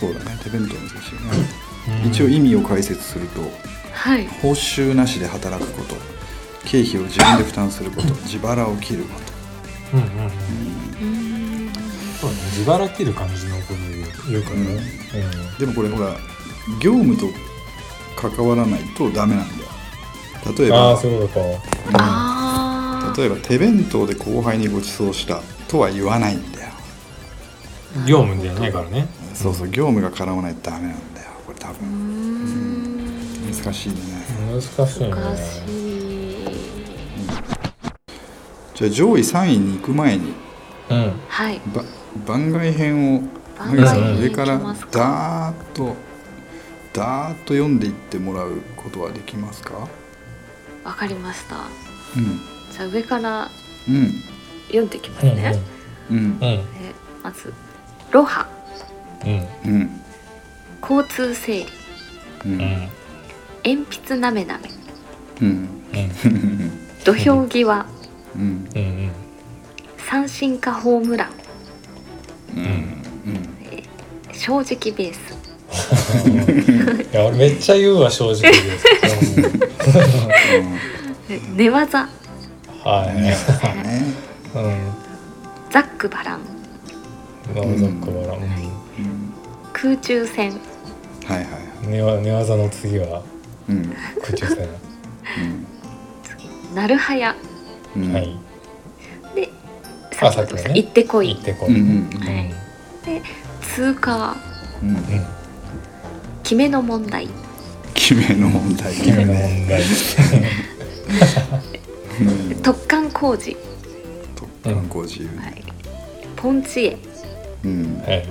[0.00, 0.38] そうだね。
[0.42, 2.00] 手弁当難しいね。
[2.04, 2.10] うん。
[2.10, 3.40] 一応意味を解説すると
[3.92, 4.26] はい。
[4.40, 5.94] 報酬なしで働くこと
[6.64, 9.10] 経費を自分で負担すること自腹を切るこ
[9.94, 10.26] うんうんうん。
[10.26, 10.30] うー
[10.90, 10.91] ん
[12.22, 14.80] そうね自腹切る感じのこと言うからね
[15.58, 16.16] とでもこれほら
[16.80, 17.26] 業務と
[18.16, 19.70] 関わらないとダメなんだよ。
[20.56, 21.46] 例えうんああば、そういうことか。
[21.48, 21.56] うん
[21.96, 26.70] あ例えば手弁当で後輩にご馳走したとは言わないんだよ。
[28.06, 29.08] 業務じゃないからね。
[29.34, 31.30] そうそう業務が絡まないとダメなんだよ。
[31.44, 33.96] これ多ーうん難しいね。
[34.52, 35.10] 難しいね。
[35.10, 35.72] 難しい。
[38.74, 40.32] じゃあ上位3位に行く前に
[40.88, 41.12] うん。
[41.28, 41.60] はい。
[41.74, 41.82] ば
[42.26, 43.22] 番外編を
[43.58, 44.58] 番マギさ外編ん上から
[44.90, 45.96] ダーッと
[46.92, 49.88] ダーッと読んでいってもらうことはできますか？
[50.84, 51.56] わかりました。
[52.16, 52.40] うん。
[52.70, 53.50] じゃあ上から
[53.88, 54.12] うん。
[54.68, 55.58] 読んでいきますうんね、
[56.10, 56.16] うん。
[56.16, 56.38] うん。
[56.42, 56.64] え
[57.22, 57.52] まず
[58.10, 58.46] ロハ。
[59.24, 59.46] うん。
[59.70, 59.90] うん。
[60.82, 61.66] 交通整理。
[62.44, 62.52] うん。
[62.52, 62.88] うん
[63.64, 64.68] 鉛筆なめなめ。
[65.40, 65.48] うん。
[65.48, 67.04] うん。
[67.04, 67.86] 土俵際。
[68.34, 68.68] うん。
[69.98, 71.30] 三振かホームラン
[74.32, 75.16] 正直ベース。
[77.12, 78.86] いや俺めっちゃ言うわ正直です
[81.30, 82.08] え寝技。
[82.84, 83.22] はい。
[83.22, 83.36] ね
[84.54, 84.92] うん
[85.70, 86.40] ザックバラン。
[87.54, 89.32] なるほどからうん
[89.72, 90.52] 空中戦。
[91.26, 91.46] はいはい
[91.86, 91.88] う
[92.20, 93.22] ん寝技の次は
[93.68, 93.94] うん。
[94.20, 94.68] 空中戦。
[96.74, 97.34] なるはや
[97.96, 98.12] うん。
[98.12, 98.24] はい。
[98.24, 98.36] で
[100.20, 100.80] あ先ほどさっきのね。
[100.82, 101.34] 行ってこい。
[101.34, 101.68] 行ってこい。
[101.68, 102.26] うんうんうん。
[102.26, 102.54] はい。
[103.04, 103.22] で
[103.62, 104.36] 通過。
[104.82, 104.88] うん。
[104.90, 105.02] うん。
[106.42, 107.28] 決めの問題。
[107.94, 108.94] 決めの問題。
[108.94, 109.82] 君の問題。
[112.20, 112.26] うん。
[112.62, 113.56] 突貫工事、
[114.34, 115.20] 特貫工事。
[115.24, 115.62] はい、
[116.36, 116.98] ポンチエ
[117.64, 118.02] うん。
[118.06, 118.26] はい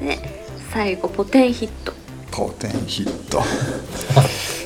[0.00, 0.18] で
[0.72, 1.92] 最後ポテンヒット。
[2.30, 3.40] ポテンヒット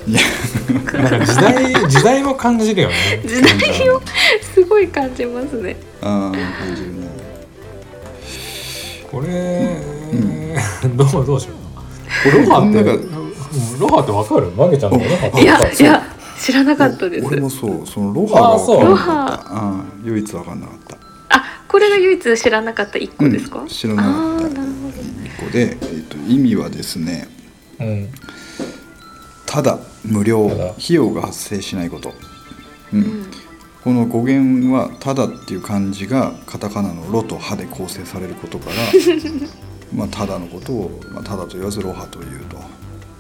[0.07, 2.95] なんか時代時代も感じるよね。
[3.25, 4.01] 時代を
[4.55, 5.77] すごい感じますね。
[6.01, 7.09] ああ感じるね。
[9.11, 9.77] これ、
[10.97, 11.57] どうどうしよう
[12.29, 14.51] 俺ロハってこの中うんロハってわかる？
[14.57, 16.03] マゲちゃんのロハいやいや
[16.39, 17.27] 知らなかったです。
[17.27, 18.99] 俺もそうそのロハがあそう。
[20.05, 20.97] 唯一分かんなかった。
[21.31, 24.19] あこれが唯一知らなかった一個ですか、うん知らなかった。
[24.19, 24.95] あーなるほど。
[25.25, 27.29] 一個で、えっと意味はですね
[27.79, 28.09] うん
[29.51, 32.13] ただ無料費用が発生しないこと、
[32.93, 33.01] うん。
[33.01, 33.27] うん。
[33.83, 38.77] この語源は「ただ」っていう漢字がカタカナの「ロ」と「ハ」で構成されることから
[39.93, 42.41] まあただのことを、まあ、ただと言わずロハという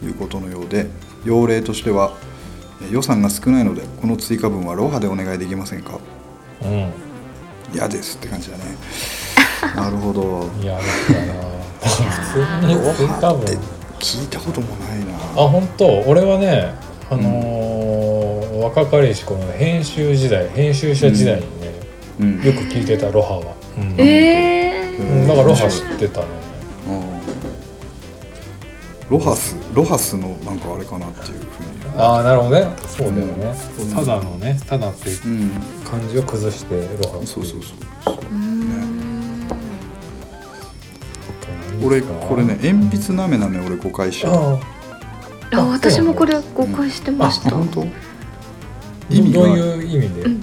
[0.00, 0.88] ということのようで
[1.24, 2.12] 要例としては
[2.80, 5.98] え予算が少ないのでこの追加分はロハでお願いできませんか？
[6.62, 6.92] うん。
[7.74, 8.62] 嫌ですって感じだね。
[9.74, 10.48] なるほど。
[10.62, 15.14] いやだから普通にロ追加分聞いたこともないな。
[15.14, 15.86] あ本当？
[16.06, 16.74] 俺はね
[17.08, 21.72] あのー若かりし頃の編集時代編集者時代にね、
[22.20, 22.42] うん。
[22.42, 23.94] よく聞いてたロハは、うん。
[23.98, 25.28] えうん。
[25.28, 26.26] だからロハ知ってたね。
[29.08, 31.80] ロハスロハスのなんかあれかなっていうふうに。
[31.96, 32.66] ああなるほどね。
[32.86, 33.94] そうだよね、うん。
[33.94, 35.50] ただのねただっていううん。
[35.84, 37.74] 漢字を崩してロハそうそうそ
[38.12, 38.22] うー、う。
[38.30, 38.49] ー
[41.82, 44.32] 俺これね鉛筆なめなめ俺誤解しちゃう。
[44.32, 44.60] あ
[45.52, 45.64] あ。
[45.66, 47.82] 私もこれ誤解してました、本当？
[47.82, 47.84] あ
[49.10, 50.42] 意味どうがいう意味で、うん。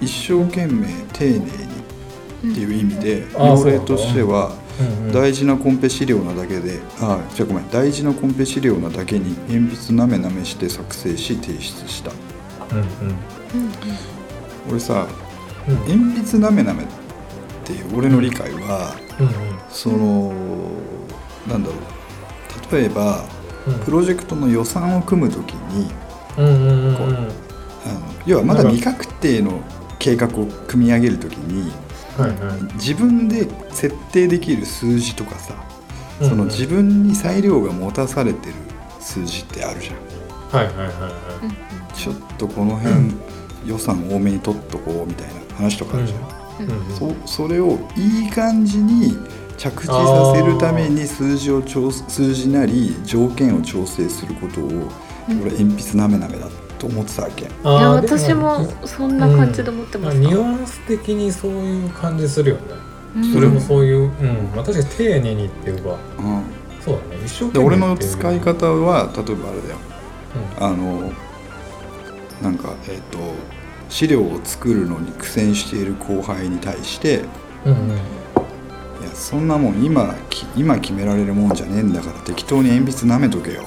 [0.00, 5.12] 一生懸命丁寧にっていう意味であ要例としてはうんうん。
[5.12, 12.12] 大事なコンペ資料なだけであじゃあごめん大事なコンペ資料なだけに鉛筆なめなめして作成し提出した。
[12.70, 12.86] うんうん。
[14.70, 15.08] 俺さ
[15.66, 16.12] うんうん。
[16.12, 16.92] 鉛筆なめなめって
[17.72, 19.28] いう俺の理解はうん
[19.70, 20.32] その
[21.46, 22.74] なんだろう。
[22.74, 23.24] 例えば
[23.66, 23.78] うん。
[23.80, 25.90] プロジェクトの予算を組むときに
[26.36, 26.94] うんうんうんうん。
[26.96, 27.30] こうあの
[28.26, 29.60] 要はまだ未確定の
[29.98, 31.70] 計画を組み上げるときに
[32.16, 32.74] はいはい。
[32.74, 35.54] 自分で設定できる数字とかさ
[36.20, 38.54] うんその自分に裁量が持たされてる
[39.00, 39.96] 数字ってあるじゃん。
[40.50, 40.90] はいはいはいは
[41.92, 41.94] い。
[41.94, 43.14] ちょっとこの辺
[43.66, 46.20] 予算多めに取っとこうみたいな話とかあるじゃん、
[46.60, 49.16] うんそそれをいい感じに
[49.56, 54.88] 着地させるために数字を調数字なり条件を調整することを、
[55.28, 62.62] 俺鉛筆なめなめだと思ってたわけ、いや私もそんな感じで思ってました、ニュアンス的にそういう感じするよね、
[63.16, 63.32] うん。
[63.34, 64.50] それもそういう、うん。
[64.54, 65.96] まあ、確かに丁寧にっていうか。
[66.18, 66.42] うん、
[66.80, 67.24] そうだね。
[67.24, 69.76] 一生懸で俺の使い方は例えばあれだよ。
[70.60, 71.12] うあの
[72.42, 73.18] なんかえっ、と
[73.88, 77.22] 資料を作るのに苦戦している後輩に対してん
[77.66, 77.88] うんうん。
[77.90, 77.92] い
[79.04, 83.62] やそんなもん今き今決められるもんじゃねえんだから適当に鉛筆なめとけよ。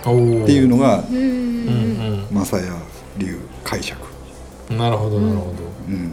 [0.00, 0.10] って
[0.52, 2.72] いうのがうんうんマサヤ
[3.18, 4.00] 流解釈。
[4.70, 5.52] うんなるほどなるほ
[5.88, 6.10] うん。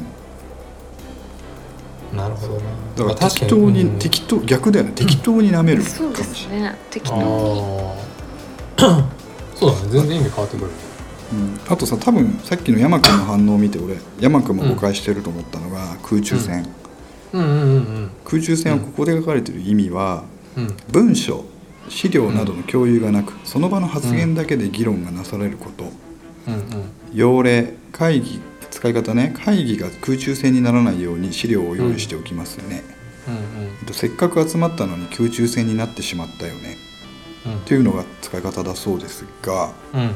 [2.11, 2.59] ど、なるほどな。
[2.95, 4.91] だから適当に、うん適当逆だよね。
[4.95, 6.75] 適当になめるかそうですね。
[6.89, 7.23] 適あ当に。
[7.23, 9.03] ー。
[9.55, 9.89] そうだね。
[9.91, 10.71] 全然意味変わってくる
[11.31, 16.65] うん、あとさ多分さっきの山君の反応を見て俺山君も誤解してると思ったのが、空中戦、
[17.33, 17.43] うん。
[17.43, 20.23] うんうん空中戦はここで書かれてる意味は、
[20.55, 20.63] うん。
[20.63, 21.45] うん文書
[21.89, 25.85] 資料などの共有がなく、その場の発言だけで議論がなされること、
[26.47, 26.61] うんうん。
[27.13, 29.33] 要例会議使い方ね。
[29.43, 32.83] 会議が空中戦にならないように資料を用意しておきますね、
[33.27, 36.77] うんえっとせっかく集まったのに空中戦になってしまったよね。
[37.45, 37.57] うん。
[37.57, 39.71] っていうのが使い方だそうですが。
[39.93, 40.09] うんうん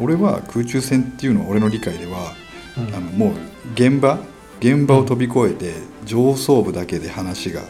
[0.00, 2.34] 俺は空中戦っていうのは俺の理解では、
[2.76, 2.88] うん。
[2.88, 3.32] うんあのもう
[3.74, 4.18] 現場
[4.60, 7.62] 現場を飛び越えて上層部だけで話が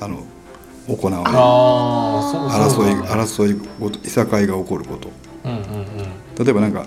[0.00, 0.24] あの
[0.88, 1.30] 行われる。
[1.30, 5.10] 争い争いごといさかいが起こること。
[5.44, 6.44] うんうんうん。
[6.44, 6.86] 例えばなんか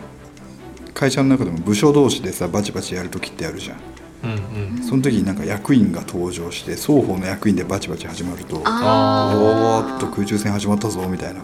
[0.93, 3.77] 会社の中でも部署同士でさバチバチやる時ってあるじゃん。
[4.23, 4.31] うん
[4.77, 4.83] うん。
[4.83, 11.41] その時になんか役員が登場して双方の役員でバチバチ始まるとあおーーっと空中戦始まったぞみたいな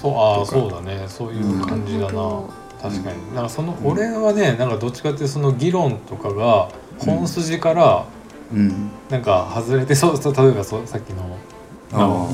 [0.00, 1.04] そうあそうだね。
[1.08, 3.34] そういう感じだな、なるほ確かに。
[3.34, 8.06] なんかその俺はねなんかどっちかっていうとその議論とかが本筋から
[8.52, 8.90] うん。
[9.10, 11.38] なんか外れて、そうそう例えばそうさっきの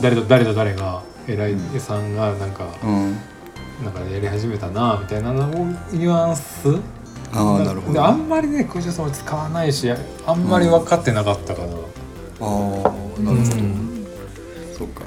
[0.00, 3.16] 誰と誰と誰が偉いさんがなんか、うん。
[3.85, 6.68] なんかやり始めたなみたいなのをニュアンス。
[7.33, 8.00] ああなるほど。
[8.00, 11.83] あであんまりね空中戦を使わないしあんまり分かってなかったから、あーなる
[12.40, 14.07] ほど、うん。
[14.77, 15.03] そうか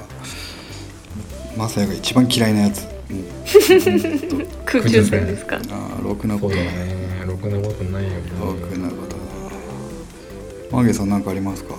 [1.58, 3.24] マサヤが一番嫌いなやつ、うん、
[4.64, 5.56] 空中戦ですか？
[5.70, 6.54] ああろくなこと。
[6.54, 7.24] ないね。
[7.26, 8.16] ろくなことないよね。
[8.40, 9.28] ろくなことない
[10.70, 11.74] マゲさん何かありますか？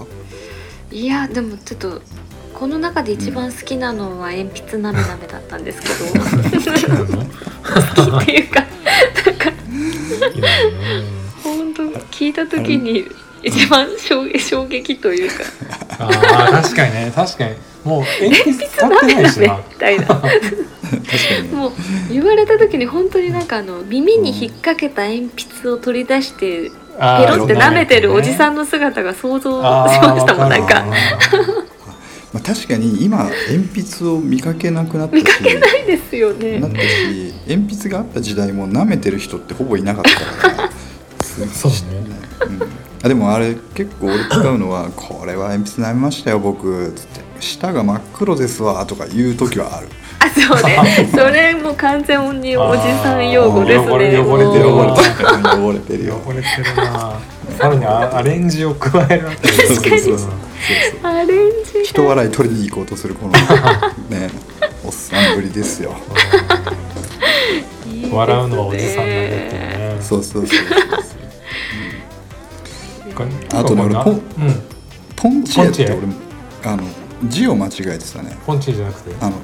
[0.92, 2.02] いやでもちょっと
[2.54, 5.94] この中で一番好きなのは鉛筆なめなめだったんですけど。
[6.08, 6.20] 好
[8.22, 10.26] きっていうかなの？
[10.26, 10.34] ね
[11.44, 13.06] 本当聞いた時に
[13.44, 15.44] 一番衝撃衝撃というか。
[16.00, 17.12] ああ確かにね。
[17.16, 17.56] 確かに
[17.90, 20.06] もう鉛筆使ってないしねなみたいな。
[20.06, 20.32] 確か
[21.42, 21.50] に。
[21.50, 21.72] もう
[22.12, 30.86] 言われた時に本当になんかあの耳に引っ掛けた鉛筆を取り出してペロって舐めてるおじさんんの姿が想像しましたもんなんか。
[32.32, 36.60] まあ、確かに今鉛筆を見かけなくなったし見かけないですよね。
[36.60, 40.70] なったし鉛筆があった時代も舐めてる人ってほぼいなかったから。
[41.48, 41.78] そうね。
[42.42, 42.60] うん、
[43.04, 49.88] あでもあれ結構俺使うのは「これは鉛筆舐めましたよ僕」つって「舌が真っ黒ですわ」とか言う時はある。
[50.20, 51.10] あそうね。
[51.16, 56.06] それも完全におじさん用語ですね汚れ汚れてる汚れてる汚れてる。
[56.06, 57.16] よ汚れてるな。
[57.58, 57.86] さらに。
[57.86, 60.32] アアレンジを加えるあたりそうそうそうそうそう
[61.04, 61.28] アレン
[61.64, 63.32] ジ人笑い取りに行こうとするこの
[64.10, 64.30] ね
[64.84, 65.96] おっさんぶりですよ。
[68.12, 69.14] 笑うのはおじさんなんだって
[69.54, 70.60] ねそうそうそう。
[73.54, 74.22] あとね俺ポンうん。
[75.16, 76.08] ポンチエってポ俺
[76.74, 76.84] あの
[77.26, 78.38] 字を間違えてたね。
[78.46, 79.16] ポンチじゃなくて？
[79.20, 79.38] あの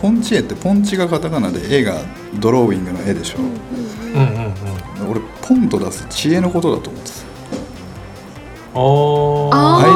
[0.00, 2.02] ポンチエってポンチがカタカナで絵が
[2.34, 4.54] ドローイングの絵でしょ、うんうん
[5.02, 5.10] うん。
[5.10, 7.16] 俺ポンと出す知恵のことだと思ってた。
[8.76, 8.78] ア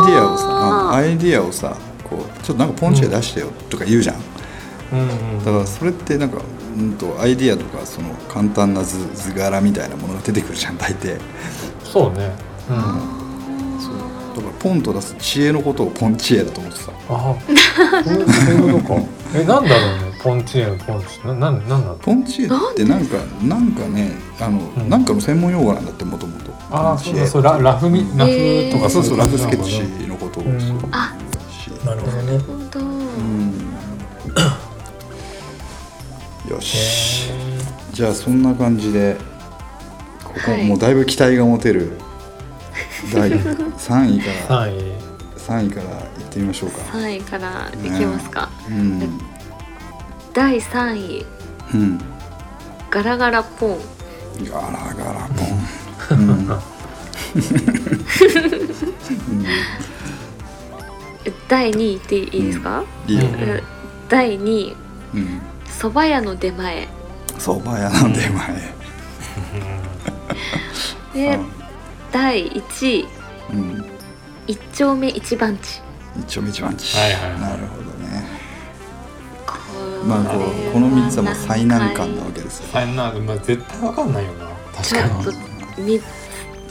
[0.07, 4.17] イディアをさアイディアをさこうちょっとなんかポンチエ出してよとか言うじゃん、
[4.93, 5.05] うんう
[5.41, 6.41] んだからそれってなんか
[6.77, 11.21] うんとアイディアとかその簡単な図図柄みたいなものが出てくるじゃん大抵。
[11.85, 12.31] そうね。
[12.71, 12.77] うん。
[12.77, 12.83] そ
[13.25, 13.28] う
[14.43, 14.49] だ。
[14.49, 17.37] からポンと出す知恵のことをポンチエだと思ってたあ
[18.05, 19.01] そういうそういうことか
[19.35, 20.19] えなんだろうね。
[20.23, 24.89] ポンチエのポンチななんなんだろうポンチエってなんかなんかねあの、うん。
[24.89, 30.59] なんかの専門用語なんだってもともとああそうだそうララフみラフとかそうそうラフスケッチチのことを、うん。
[30.93, 31.17] あ
[31.51, 32.39] しなるほどね。
[32.39, 33.53] 本当うん。
[36.51, 37.31] よし。
[37.31, 37.35] へ
[37.93, 39.17] じゃあそんな感じで
[40.25, 40.67] ここ、はい。
[40.67, 41.93] もうだいぶ期待が持てる
[43.13, 45.09] 第3位から3位。
[45.49, 46.79] 3位からいってみましょうか。
[46.93, 49.19] 3位からいきますか、うん、
[50.35, 51.27] 第3位。
[51.73, 51.99] うん、
[52.91, 53.79] ガラガラポン。
[54.45, 55.29] ガラガラ
[56.09, 56.49] ポン、うん。
[61.49, 63.63] 第2位っていいですか、いいよ、うんえ
[64.09, 64.77] 第2位。
[65.15, 66.89] うん、蕎麦屋の出前。
[67.39, 68.75] 蕎麦屋の出前、
[71.15, 71.58] でうん
[72.13, 73.09] 第1位。
[73.53, 73.85] うん、
[74.47, 75.81] 一丁目一番地。
[76.21, 77.41] 一応一番地、はいはいはい。
[77.41, 78.25] なるほどね。
[79.47, 79.55] こ
[80.07, 82.67] まあこうこの3つはもう最難関なわけですよ。
[82.73, 84.47] あんな、まあ、絶対わかんないよな。
[84.77, 85.25] 確かに。
[85.25, 86.05] ちょっと3つ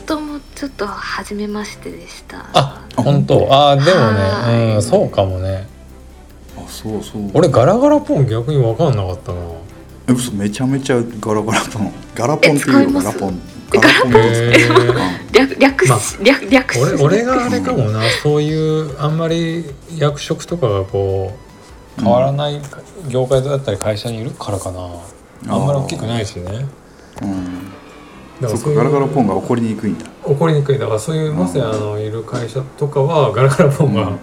[0.06, 2.46] ともちょっと初めましてでした。
[2.54, 3.48] あ本当？
[3.52, 5.68] あーでもはいねうんそうかもね。
[6.58, 7.30] あそうそう。
[7.34, 9.40] 俺ガラガラポン逆にわかんなかったな。
[10.10, 11.94] え嘘めちゃめちゃガラガラポン。
[12.16, 13.30] ガラポンっていうよえ使いますガラポン。
[13.34, 14.12] えガラポン
[15.32, 18.02] 略略し、まあ略略し俺俺があれかもな。
[18.24, 19.66] そういうあんまり
[19.98, 21.38] 役職とかがこ
[21.98, 22.62] う変わらない
[23.10, 24.80] 業界だったり会社にいるからかな、
[25.48, 26.66] あんまり大きくないしね。
[27.22, 27.72] うん。
[28.40, 30.06] だからそっかガラガラポンが起こりにくいんだ。
[30.06, 30.80] 起こりにくい。
[30.80, 34.20] だからそういうまさやのいる会社とかはガラガラポンがうん。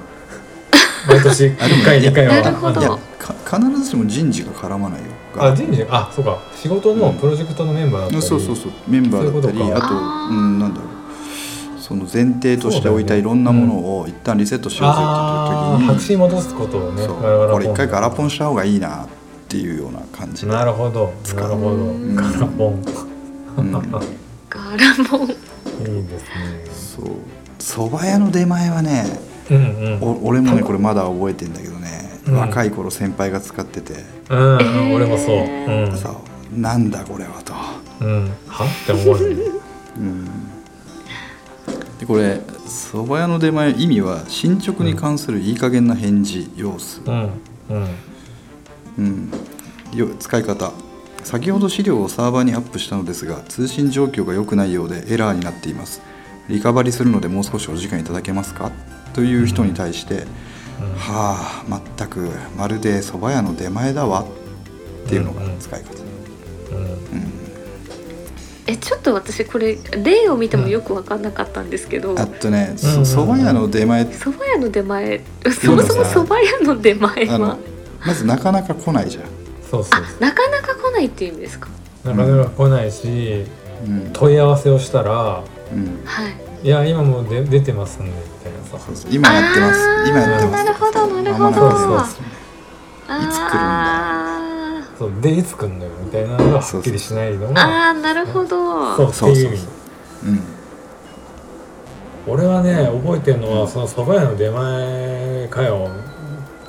[1.06, 2.80] 毎年1回いや2回はなるほど。
[2.80, 5.06] いやか必ずしも人事が絡まないよ
[5.38, 6.38] あ人事あそうか。
[6.54, 8.72] 仕事のプロジェクトのメンバーだったり、そうそうそう。
[8.88, 11.80] メンバーだったりあとうんなんだろう。
[11.80, 19.08] その前提として置いたいろんなものを一旦リセットしようぜっていう時に、紙戻すことをねこれ一回ガラポンした方がいいなっ
[19.48, 20.46] ていうような感じ。
[20.46, 21.12] でなるほど。
[21.34, 21.66] なるほど。
[21.66, 22.14] うん。
[22.14, 22.82] ガラポン。
[23.58, 23.72] うん。
[23.72, 23.88] ガラ
[25.10, 25.28] モン。
[25.28, 25.32] い
[26.00, 26.64] いですね。
[26.72, 27.06] そう。
[27.58, 29.04] 蕎麦屋の出前はね
[29.50, 30.02] うんうん。
[30.02, 33.94] お俺もねこれまだ覚えてんだけどね、うん若い頃先輩が使ってて。
[34.30, 34.94] うん、うんえー。
[34.94, 35.36] 俺もそう。
[35.38, 35.96] うん。
[35.96, 36.14] さ
[36.52, 37.52] なんだこれはと、
[38.04, 38.30] うん。
[38.46, 38.64] は？
[38.64, 39.44] って思うよね
[39.96, 40.24] うん、
[41.98, 47.30] でこれ蕎麦屋の出前意味は進捗に関するいい加減な返事様子、うん。
[47.70, 47.88] うん。
[48.98, 49.30] うん、
[49.94, 50.72] よ使い方。
[51.22, 56.02] 先ほど資料をサーバーにアップしたのですが通信状況が良くないようでエラーになっています。
[56.48, 58.70] リカバリするのでもう少しお時間いただけますか？
[59.14, 60.26] という人に対して、
[60.96, 64.24] はあ全くまるで蕎麦屋の出前だわ。
[64.24, 65.92] っていうのが使い方、
[66.72, 66.96] うんうん。
[68.66, 72.18] えちょっと私これ例を見てもよく分かんなかったんですけど。
[72.18, 74.02] あとねうんそ蕎麦屋の出前。
[74.04, 75.20] 蕎麦屋の出前。
[75.62, 77.58] そもそも蕎麦屋の出前は？
[78.06, 79.24] まずなかなか来ないじゃん、
[79.70, 79.90] そうそう。
[79.92, 81.68] あなかなか来ないっていう意味ですか？
[82.04, 83.44] なかなか来ないし
[83.86, 84.10] うん。
[84.14, 86.34] 問い合わせをしたらうん、「はい
[86.64, 88.64] いや今もうで出てますんで」みたいな。
[88.64, 89.86] さ今やってます。
[90.08, 90.64] 今やってます。
[90.64, 91.52] なるほどなるほど。
[91.52, 98.96] そうそういつ来るんだあそうでいつ来んのよみたいなのがはっきりしないのーがあーなるほど。
[98.96, 99.44] そうってそうそう。
[99.44, 100.40] いうん。
[102.26, 105.90] 俺はね覚えてるのはその蕎麦屋の出前かよ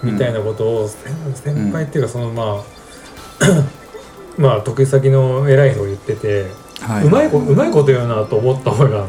[0.03, 2.63] みたいなことを先先輩っていうかそのまあ
[4.37, 6.47] まあ得意先の偉い人が言ってて、
[6.81, 9.05] はうまいこうまいこと言うなと思った方が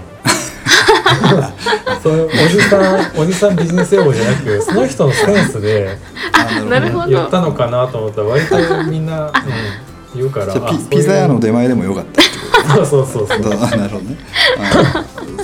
[2.03, 5.99] そういうおじさんおじさんビジネス用語じゃなくその人のセンスで
[6.33, 7.07] あなるほど。
[7.09, 9.33] 言ったのかなと思ったら割とみんな、うん、
[10.15, 12.31] 言うからピピザ屋の出前でもよかったって
[12.79, 13.55] こそうそうそうそう。
[13.79, 14.17] なるほどね。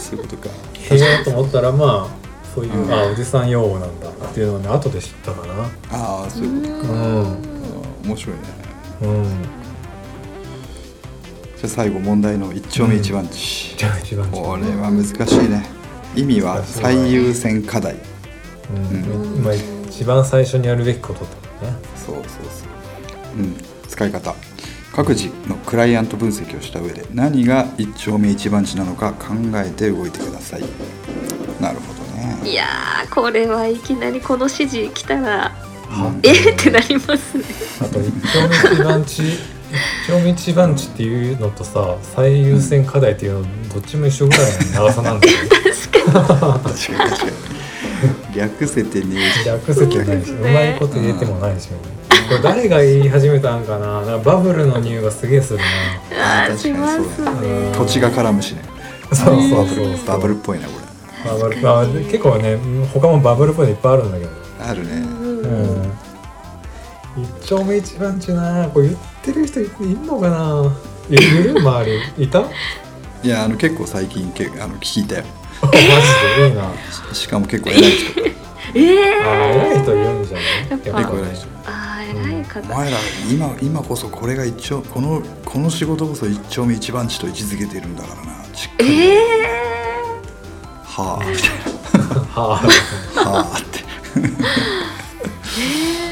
[0.00, 0.48] そういうことか。
[0.74, 2.22] へえと思ったらまあ
[2.54, 5.54] そういう、あおじさん用語なんだっていうのをね後で知ったかな。
[5.90, 6.92] ああそういうことか。
[6.92, 7.36] うん。
[8.04, 8.42] 面白いね。
[9.02, 9.61] うん
[11.62, 15.64] じゃあ最後問題の一丁目一番地、じゃあ一番これは難しいね。
[16.16, 17.94] 意味は最優先課題。
[18.74, 19.54] うん、今
[19.88, 21.72] 一番最初にやるべきことってことね。
[21.94, 22.64] そうそうそ
[23.36, 23.38] う。
[23.38, 23.56] うん。
[23.86, 24.34] 使い方。
[24.92, 30.62] 各自のクライアント分析をした上で何が一丁目一番地なのか考えて動いてください。
[31.60, 32.00] なるほど
[32.42, 32.50] ね。
[32.50, 35.52] いやーこれはいきなりこの指示来たら
[35.88, 36.20] うん。
[36.24, 37.44] えーってなりますね。
[37.80, 39.22] あと一丁目一番地
[40.04, 51.74] 一丁目一番地っていうのとさ最優先課題っていうのどっちも一緒ぐらいの長さなんだよね確かに確かに略せてねえし略せてないし、そうまいこと言えてもないし、こ
[52.34, 54.00] れ誰が言い始めたんかな。
[54.00, 55.60] なんかバブルの匂いがすげえする
[56.20, 57.48] あー確かにそうだね。
[57.48, 58.62] うん土地が絡むしね
[59.10, 60.72] なそうそうバブルそうバブルっぽいなこ
[61.24, 62.56] バブルあ結構ね。
[62.92, 64.30] 他もバブルっぽいのいっぱいあるんだけど。
[64.30, 64.90] れあるね。
[64.96, 65.40] うん。
[65.40, 65.92] うん
[67.42, 70.72] 一丁目一番地なこれ言ってる人いいんのかな？
[71.10, 71.58] いいる？
[71.60, 71.84] 周
[72.18, 72.24] り。
[72.24, 72.40] いた？
[72.42, 72.48] マ
[73.22, 75.24] いやあの結構最近けあの聞いたよ。
[75.62, 75.70] ジ
[76.42, 76.48] で？
[76.48, 76.72] いいな。
[77.14, 78.20] しかも結構偉い人。
[78.74, 80.44] えあー、偉い人いるんじゃない？
[80.70, 80.98] やっぱ。
[80.98, 81.46] 結構偉い人。
[81.66, 82.98] あー偉いお方前ら
[83.30, 88.44] 今今こそこれが一丁このこの仕事こそ一丁目一番地と位置づけてるんだからな。
[88.54, 89.00] しっかり。
[89.10, 89.18] え
[90.84, 91.24] はあ。
[91.24, 91.48] みたい
[92.34, 92.60] は
[93.14, 93.78] なはあって。
[95.56, 96.11] ー、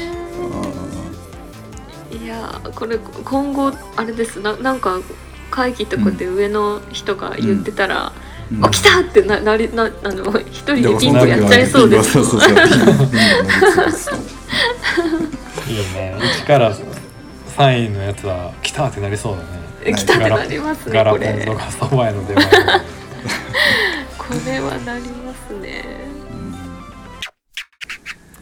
[2.31, 4.39] やーこれ今後あれです。
[4.41, 4.99] ななんか
[5.49, 8.11] 会議とかで上の人が言ってたら
[8.51, 8.65] 「うん。
[8.65, 12.21] あ来た!」ってななりなあの一人でだからビンゴやっちゃいそうですい
[15.73, 16.15] いね。
[16.19, 16.75] 1から
[17.57, 19.49] 3位のやつは来たってなりそうだね。
[19.83, 21.43] え来たってなりますねガラこれ。
[21.45, 22.51] ポンとかそば屋の出前こ
[24.45, 25.83] れはなりますね。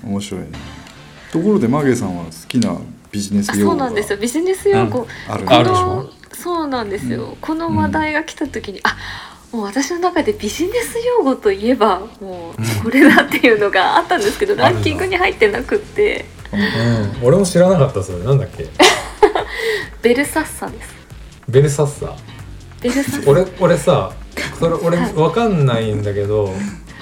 [0.03, 0.47] 面白いね。
[1.31, 2.75] ところでマゲさんは好きな
[3.11, 4.17] ビジネスあ用語がそうなんですよ。
[4.17, 5.85] ビジネス用語、あるこあるでしょ？
[5.85, 7.35] のそうなんですよ、うん。
[7.37, 8.95] この話題が来た時に、あ
[9.51, 16.25] もう私の中でビジネス用語といえばもうこれだっていうのがあったんですけど、ランキングに入ってなくって。
[16.53, 16.57] う
[17.23, 17.27] ん。
[17.27, 18.67] 俺も知らなかったそれなんだっけ？
[20.01, 20.93] ベルサッサです。
[21.49, 22.15] ベルサッサ。
[22.81, 23.29] ベルサッサ。
[23.31, 24.13] 俺俺さ
[24.59, 25.13] それ俺はい。
[25.15, 26.45] わかんないんだけど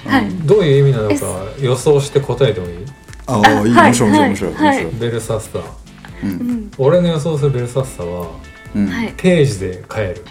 [0.06, 0.30] はい。
[0.46, 1.16] どういう意味なのか
[1.60, 2.86] 予想して答えてもいい？
[3.28, 3.74] ああいい。
[3.74, 3.92] はい。
[3.92, 4.54] 面白い面白い面白い。
[4.54, 4.84] はい。
[4.84, 5.02] 面白い。
[5.02, 5.60] ベルサッサ
[6.24, 6.34] ううん。
[6.34, 8.32] ん俺の予想するベルサッサは
[8.76, 8.88] うん。
[8.88, 9.14] はい。
[9.18, 10.26] 定時で帰る。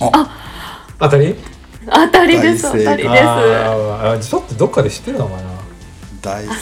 [0.00, 0.86] あ。
[0.98, 1.34] 当たり？
[1.86, 2.62] 当たりです。
[2.62, 3.22] 当たりです。
[3.22, 5.42] あーあちょっとどっかで知ってるのかな？
[6.20, 6.52] 大正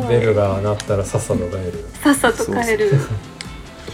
[0.00, 0.08] 解。
[0.08, 1.84] ベルが鳴ったらさっさと帰る。
[2.02, 2.90] さっさと帰る。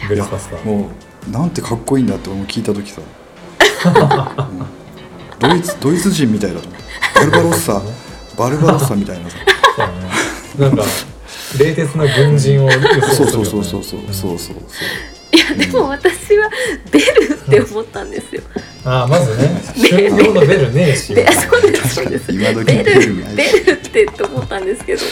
[0.09, 0.65] ベルサッサ。
[0.65, 0.89] も
[1.29, 3.01] うなんてかっこいいんだって俺も聞いた時さ、
[5.43, 5.49] うん。
[5.51, 6.85] ドイツドイツ人みたいだと思って
[7.17, 7.83] バルバロッサ。
[8.39, 9.37] バルバロッサみたいなさ。
[9.77, 9.99] そうだね。
[10.59, 10.85] なんか
[11.59, 13.85] 冷徹な軍人を予想するよねそうそうそうそう。
[13.85, 14.57] そうそうそう
[15.33, 16.49] いやでも私は
[16.93, 18.43] ベルって思ったんですよ。
[18.85, 21.13] ああまずねベル終了のベルねえし。
[21.13, 22.33] でそうですそうです。
[22.33, 25.03] ベルベルってと思ったんですけど。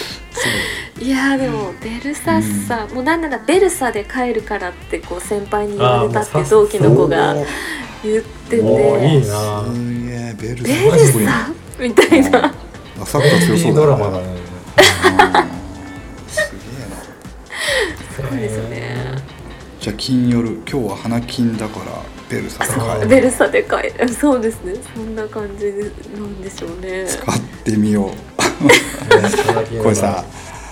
[1.01, 7.35] いやーでもベルサッサ、もうなんならベルサで帰るからってこう先輩に言われたって同期の子が
[8.05, 8.57] 言ってて。
[8.59, 9.65] いいベな
[10.39, 10.65] ベルル
[11.25, 11.51] サ？
[11.81, 12.55] みたいな。
[13.01, 24.09] あサッカー強そうだドラマだねゃあ金夜今日は花金だからベルサで帰るベルサで帰る。
[24.15, 24.75] そうですね。
[24.95, 25.83] そんな感じで
[26.17, 27.05] なんでしょうね。
[27.07, 28.09] 使ってみよう。
[28.09, 30.25] ここれさ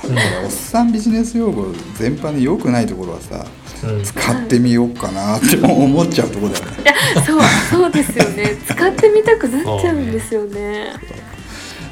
[0.05, 0.17] うん。
[0.45, 1.67] おっさんビジネス用語
[1.97, 3.45] 全般で良くないところはさ
[3.85, 4.03] うん。
[4.03, 6.73] 使ってみようかなって思っちゃうところだよね。
[7.15, 7.41] いやそう
[7.71, 8.57] そうですよね。
[8.67, 10.95] 使ってみたくなっちゃうんですよね。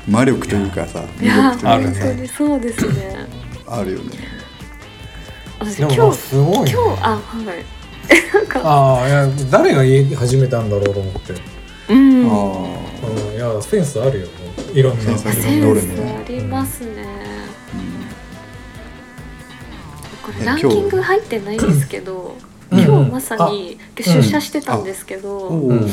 [0.07, 3.27] 魔力というかさ魅力とあるいうかさ本当にそうですね。
[3.67, 4.38] あるよね
[5.61, 6.73] 今日すごいね。
[6.73, 7.21] 今日あは
[7.55, 7.65] い。
[8.33, 11.35] なんかああいや誰が言い始めたんだろうと思って。
[11.91, 12.31] うん。
[12.31, 14.33] あうんいやセンスあるよね
[14.73, 15.05] いろんな。
[15.05, 15.51] センスあ
[16.29, 17.07] りますね、
[20.23, 22.37] こえれランキング入ってないんですけど
[22.71, 25.69] うん今日まさに出社してたんですけど、うん。
[25.71, 25.91] うん。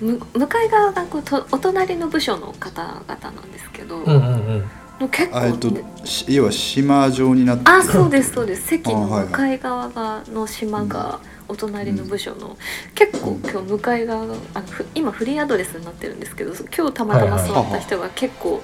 [0.00, 4.18] む向かい側がこうとお隣の部署の方々なんですけど、うんうんう
[4.56, 4.64] ん
[5.10, 5.38] 結構。
[5.38, 5.70] あえっと
[6.04, 8.66] し要は島状になってあそうですそうです。
[8.68, 12.56] 席の向かい側がの島がお隣の部署の、
[12.94, 18.62] 結構今日向かい側があのふ今フリーアドレスになってるんですけど今日たまたま座った人が結構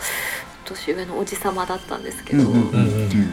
[0.64, 3.32] 年上のおじさまだったんですけど、うんうんうんうん。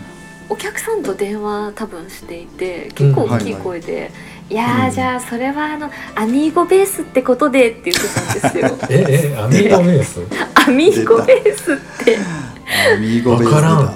[0.49, 4.11] お客さんと電話多分していて結構大きい声で
[4.49, 8.77] 「いやーじゃあそれはあのアミーゴベースってことで」って言ってたんですよ。
[8.89, 10.21] ええアミーゴベース？
[10.55, 12.17] アミーゴベースって。
[12.17, 12.56] ア
[12.99, 13.85] ミーゴベースわからん。
[13.85, 13.93] だ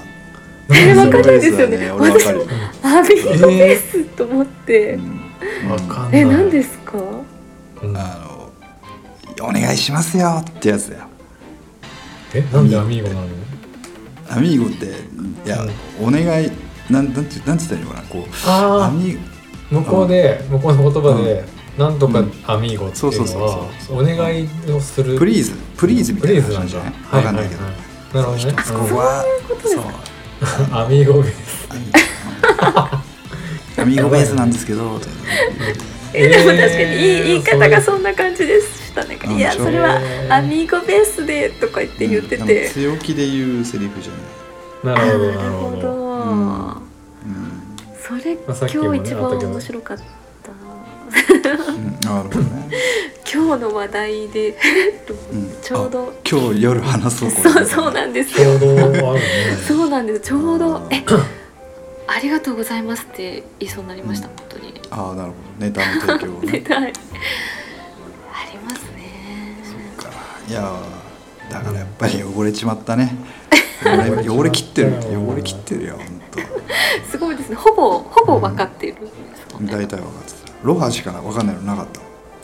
[0.74, 1.78] えわかんないアミーゴベースですよね。
[1.78, 2.40] だ俺わかる。
[2.40, 2.46] よ
[2.84, 5.00] アミーゴベースと思って、
[5.88, 6.22] かんない。
[6.22, 6.98] え何ですか？
[7.84, 8.28] うんあ
[9.40, 11.04] のお願いしますよってやつだよ。
[12.34, 13.28] えなんでアミーゴなの？
[14.30, 14.86] アミーゴって
[15.46, 15.66] いや、
[16.00, 16.52] お願い
[16.90, 18.08] なんなんてなんて言ったらいいのかな？
[18.08, 21.44] こうアあミあ向こうで向こうの言葉で
[21.78, 24.02] なんとかアミーゴっていうのそうそうそうはそう。
[24.02, 25.18] お願いをする。
[25.18, 27.62] please。please みたい please な感じじゃないわかんないけど、
[28.14, 28.38] なるほどね。
[28.38, 29.26] 一つここは
[29.64, 29.84] そう。
[29.84, 30.12] うん
[30.76, 31.68] アミーゴベース。
[33.80, 35.00] アミーゴベースなんですけど
[36.14, 38.82] えでも確かに言い,、方がそんな感じでし
[39.38, 44.98] いやそれはアミーゴベースでとか言って言ってうんて、強気で言うセリフじゃない。
[44.98, 45.92] なるほどなるほど。
[45.94, 46.82] うん。
[48.02, 48.38] それ、
[48.68, 50.04] 今日一番面白かった。
[50.04, 50.21] うん
[52.04, 52.70] なるほどね、
[53.32, 54.58] 今日の話題で
[55.32, 55.56] うん。
[55.62, 56.04] ちょうど。
[56.04, 58.34] あ今日夜話そうこれそうそうなんです。
[58.36, 59.18] ちょよ
[59.68, 60.22] そうなんです。
[60.22, 61.04] ちょうどえ
[62.08, 64.74] ありがとうございますって言いそうになりました、本当に。
[64.90, 65.66] ああなるほど。
[65.66, 66.64] ネタの提供をね。
[66.70, 66.84] はい。
[66.84, 66.90] あ
[68.52, 69.58] りますね。
[69.64, 70.10] そうか。
[70.48, 73.16] いやーだからやっぱり汚れちまったね。
[73.84, 74.94] 汚れ汚れ切ってる。
[75.12, 76.22] 汚れ切ってるよ本
[77.10, 77.56] すごいですね。
[77.56, 78.98] ほぼほぼ分かっている
[79.62, 82.00] 大体分かってたロハしか分かんないのなかった。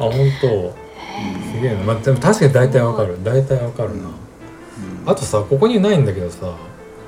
[0.05, 0.75] あ本当。
[1.55, 3.23] すげえな、まあ、でも確かに大体わかる。
[3.23, 4.11] 大体わかるな、うん。
[5.05, 6.53] あとさここにないんだけどさ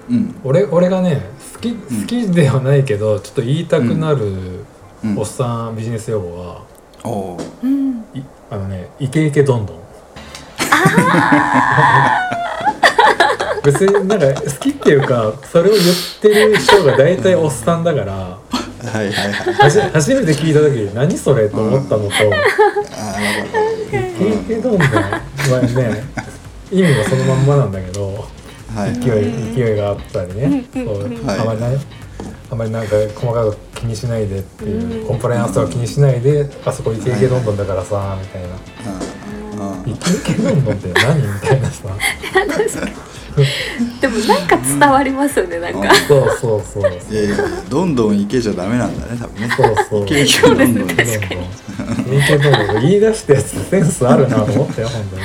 [0.09, 0.35] うん。
[0.43, 1.21] 俺俺がね
[1.53, 4.65] 好き好きではないけどちょっと言いたくなる
[5.03, 5.17] うん。
[5.17, 6.63] おっさんビジネス用語は、
[7.63, 7.67] う。
[7.67, 8.05] ん。
[8.13, 9.79] いあのねイケイケどんどん。
[13.63, 15.85] 別になんか好きっていうかそれを言っ
[16.21, 18.38] てる人が大体おっさんだから
[18.87, 19.53] はいはいはい。
[19.53, 22.09] はじ初めて聞いた時何それと思ったのと。
[22.09, 23.57] あーなるほ
[24.31, 25.21] イケイケどんどんは
[25.61, 26.03] ね
[26.71, 28.27] 意味もそのまんまなんだけどど
[28.75, 28.93] はい。
[28.99, 30.65] 勢い勢いがあったりね。
[30.73, 31.39] そうはい。
[31.39, 31.77] あまりない。
[32.51, 35.07] あまりなんか細かく気にしないでっていううん。
[35.07, 38.49] コンプライアンスとか気にしないであそこイケイケどんどんだからさみたいな。
[39.63, 39.83] うん。
[39.83, 39.89] うん。
[39.89, 41.21] イケイケどんどんって何？
[41.21, 41.89] みたいなさ
[44.01, 45.93] でもなんか伝わりますよねなんか。
[46.07, 47.37] そうそうそういやいや
[47.69, 49.49] どんどんいけちゃダメなんだね多分ね。
[49.55, 50.03] そうそう。
[50.03, 55.21] いけいけどんどんどんどんイケイケどんどん言い出したやつセンスあるなと思ったよ本当に。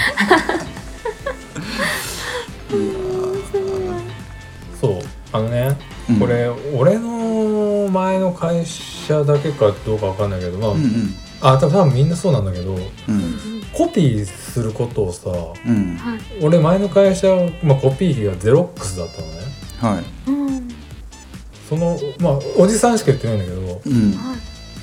[4.80, 4.92] そう。
[5.32, 5.76] あのね
[6.08, 6.16] うん。
[6.20, 11.14] これ、俺の前の会社だけかどうかわかんないけどまあ、うんうん
[11.46, 12.76] あ多分みんなそうなんだけどう
[13.12, 13.62] ん。
[13.72, 15.30] コピーすることをさ
[16.40, 17.28] 俺前の会社、
[17.62, 19.34] まあ、コピー費がゼロックスだったのね。
[19.80, 20.30] はい。
[20.30, 20.68] うん
[21.68, 23.80] そのまあおじさんしか言ってないんだけど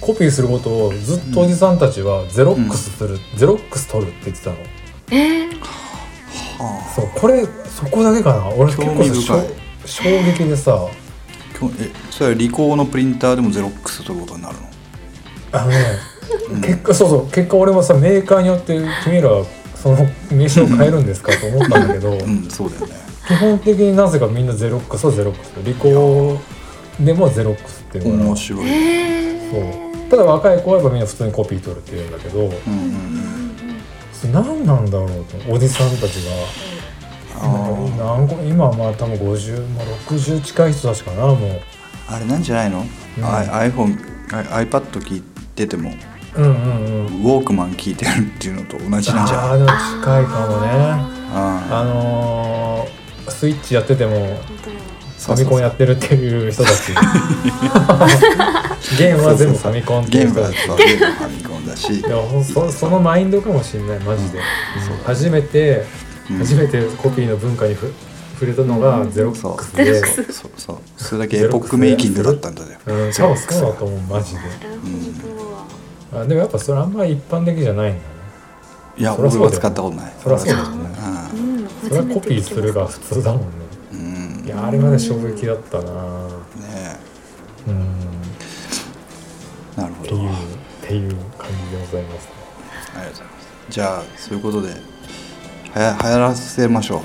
[0.02, 4.58] コピーすることをずっとおじさんたちはゼロックスする、ゼロックス取るって言ってたの。
[5.12, 5.60] えー。
[5.60, 8.50] はそうこれそこだけかな。
[8.50, 9.48] 俺結構衝
[9.86, 10.88] 衝撃でさ。
[11.80, 14.62] えそれはリコーのプリンターでもゼロックス取ることになるの？
[15.52, 15.78] あのね、
[16.60, 17.32] 結果そうそう。
[17.32, 19.46] 結果俺もさメーカーによって君らは
[19.76, 19.98] その
[20.32, 22.44] 名称を変えるんですかと思ったんだけど、うん。
[22.50, 22.96] そうだよね。
[23.28, 28.66] 基本的になぜかみんなゼロックスはゼロックスリコーでもゼロックスっていうから面白い。
[28.68, 29.62] えそう。
[29.62, 36.32] ーただ若い子はやっぱみんな普通にコピー取るって言うんだけどうんうん何なんだろうとおじさんたちが。
[37.42, 41.38] 今はまあ多分50、まあ、60近い人たちかなもう。
[42.08, 42.86] ああれなんじゃないの、
[43.18, 43.26] うん。
[43.26, 43.98] あ iPhone
[44.30, 45.24] iPad 聞い
[45.56, 45.92] てても
[46.38, 47.24] うんうんうん。
[47.24, 49.16] ウォークマン聞いてるっていうのと同じなんじゃ。
[49.16, 50.70] ないああでも近いかもね。
[51.34, 54.40] ああのースイッチやってても
[55.28, 56.94] 本ファミコンやってる っていう人たち。
[58.98, 60.68] ゲームは全部ファミコンっていうゲームが人たち。
[60.68, 62.02] そうゲームはファミコンだし。
[62.02, 64.44] でもほんそそのマインドかもしれないマジで、うん
[65.06, 65.86] 初めて
[66.30, 66.38] うん。
[66.40, 67.92] 初めてコピーの文化にふ
[68.34, 70.00] 触れたのがゼロックスで、
[70.32, 70.78] そうそう。
[70.98, 74.40] それだけエポックメイキングだったんだようん、多分そうだと思うマジで。
[74.42, 74.82] 当だなる
[75.38, 75.51] ほど
[76.14, 78.06] あでもやっぱそれあんまり一般的じゃないんだね。
[78.98, 80.14] いや俺は使ったことない。
[80.22, 80.90] そりゃそうだよね。
[81.34, 81.68] うん。
[81.90, 83.48] それはコピーするが普通だもんね。
[83.94, 84.00] うん。
[84.00, 85.84] うんいやあれまで衝撃だったな。
[85.84, 87.00] ね
[87.68, 87.96] うん。
[89.78, 90.08] なるほど。
[90.08, 90.36] っていうっ
[90.88, 92.30] ていう感じでございます
[92.96, 93.48] ありがとうございます。
[93.70, 94.70] じゃあそういうことで
[95.74, 97.02] はや流行らせましょう。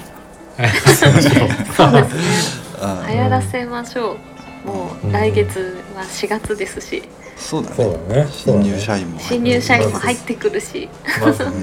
[2.81, 4.17] あ 流行らせましょ
[4.65, 4.69] う。
[4.69, 7.05] もう来月は4月ですし
[7.37, 7.77] そうだね。
[7.77, 8.29] そうだね。
[8.31, 10.89] 新入社員も新入社員も入ってくるし。
[11.21, 11.45] まず。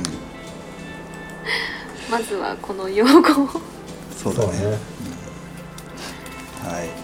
[2.38, 3.62] はこの用語を。
[4.16, 4.78] そうだね。
[6.64, 7.04] はい。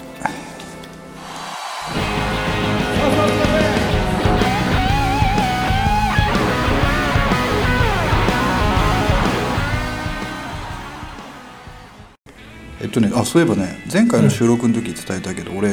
[12.82, 15.70] えっとねあそういえばね前回の収録の時伝えたけど、俺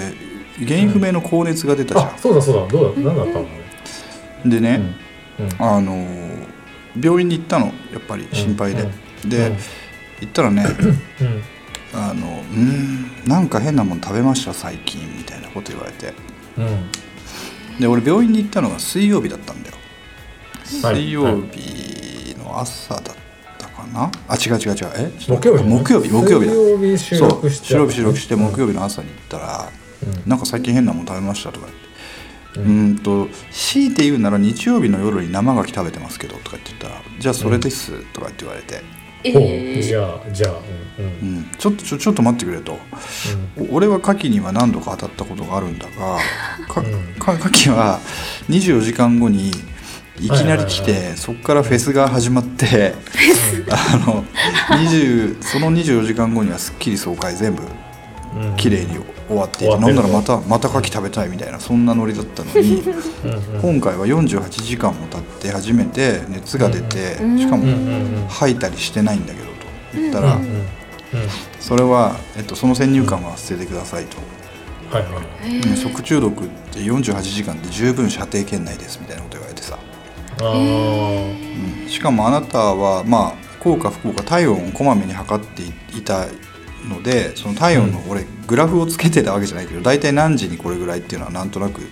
[0.59, 2.67] 原因不明の高熱が出たじゃあそうだそうだ。
[2.69, 3.47] どうだ何だったの？
[4.47, 4.81] ん、でね、
[5.39, 5.49] うん。
[5.59, 6.47] あのー
[6.99, 7.67] 病院に行ったの。
[7.93, 8.89] やっぱり心配で、
[9.27, 9.57] で、うん。
[10.23, 10.65] 行ったらね
[11.21, 11.43] うん。
[11.93, 16.15] あの「うーんなんか変なもん食べました最近」みたいなこと言われて。
[16.57, 16.91] うん。
[17.79, 19.77] で俺病院に行ったのが水曜日だったんだよ。
[20.83, 20.97] はい。
[20.97, 23.03] 水曜日の朝だっ
[23.59, 24.11] たかな？
[24.29, 24.89] あ違う違う違う。
[24.97, 25.13] え？
[25.29, 26.53] 木曜日木曜日木曜日だ。
[26.53, 29.69] 水曜日収録して収録して木曜日の朝に行ったら
[30.27, 31.87] 「なんか最近変なもん食べました」とか言って。
[32.57, 36.89] うーんと強いて言うなら日曜日の夜に生牡蠣食べてますけどとかって言った。
[36.89, 38.83] ら「じゃあそれです」とかって言われて、
[39.25, 40.53] えじゃあじゃあ
[40.99, 41.39] うんううん。
[41.41, 42.79] ん、ちょっとちょちょっと待ってくれと。
[43.71, 46.19] お俺は牡蠣には何度か当たったことがあるんだが
[46.73, 47.21] かうん。
[47.21, 48.01] か牡蠣は
[48.49, 49.51] 24時間後に
[50.19, 52.95] いきなり来て、そこからフェスが始まって
[53.71, 54.25] あの
[54.79, 57.63] 20その24時間後にはすっきり爽快全部。
[57.63, 57.86] うんうん
[58.57, 62.83] 綺麗に終わっていて、終わってるなんならまたまた牡蠣食べたいみたいなそんなノリだったのに。
[62.83, 62.87] う
[63.29, 63.55] ん。
[63.55, 63.61] うん。
[63.61, 67.39] 今回は48時間も経って初めて熱が出て、うん。
[67.39, 67.69] しかもうん。
[67.71, 68.23] うん。
[68.23, 68.27] うん。
[68.29, 69.53] 吐いたりしてないんだけどと
[69.95, 70.43] 言ったら、うん。
[70.43, 70.51] うん。
[70.51, 70.67] うん。
[71.61, 74.19] それは、えっと、その先入観は捨ててくださいと。
[74.91, 75.21] はいは
[75.75, 75.77] い。
[75.77, 79.79] 食中毒って48時間で十分射程圏内ですみたいなこと言われてさ、
[80.41, 81.89] うん。
[81.89, 85.63] しかもあなたはまあ効か不効か体温をこまめに測って
[85.97, 86.27] いた
[86.89, 91.83] のでその体温の俺グラフをつけてたわけじゃないけど大体何時にこれぐらいっていうのはなんとなく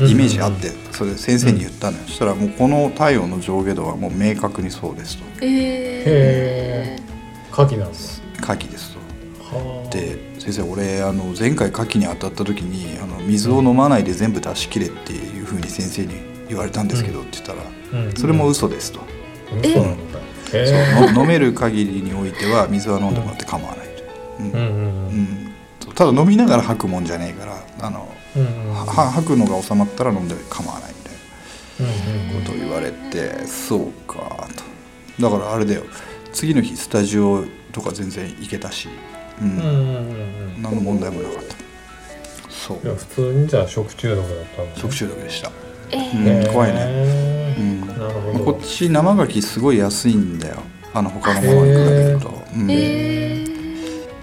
[0.00, 5.24] イメージあってそれで先生に言ったのよ、そしたらもうこの体温の上下度はもう明確にそうですと。
[5.40, 7.02] えへ
[7.50, 9.00] 牡蠣なんです牡蠣ですと。
[9.56, 9.90] はあ。
[9.90, 16.14] で先生俺あの前回牡蠣に当たった時にあの水を飲まないで全部出し切れっていうふうに先生に
[16.48, 18.14] 言われたんですけどって言ったら、うん。
[18.14, 19.00] それも嘘ですと、
[19.52, 19.62] うん。
[19.62, 19.84] そう。
[21.20, 23.87] 飲める限りにおいては水は飲んでもらって構わない
[25.94, 34.46] ただ飲みながら吐くもんじゃねえからあの、うんうんは吐くのが収まったら飲んで構わないみたいなことを言われて、そうか
[35.18, 35.22] と。
[35.22, 35.82] だからあれだよ。
[36.32, 38.88] 次の日スタジオとか全然行けたし、
[39.40, 39.50] うん。
[39.50, 40.62] うんうんうんうん。
[40.62, 41.56] 何の問題もなかった。
[42.48, 42.78] そう。
[42.84, 44.72] いや普通にじゃあ食中毒だったんだね。
[44.76, 45.50] 食中毒でした、
[45.90, 47.56] えうん怖いね。
[47.58, 47.80] うん。
[47.80, 48.44] なるほど。
[48.52, 50.56] こっち生牡蠣すごい安いんだよ。
[50.94, 52.70] あの他のものに比べると、うん。
[52.70, 53.47] え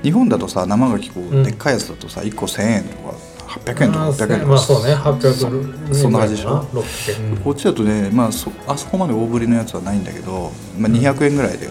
[0.05, 1.41] 日本だとさ生牡蠣こうん。
[1.41, 3.13] うでっかいやつだとさ1個1000円とか
[3.47, 4.93] 800円とかあー600円とかまあそうね。
[4.95, 11.67] 800そんな感じでしょ？600こっちだとね、まあ、そあそこまで大ぶりのやつはないんだけど、まあ、200円ぐらいで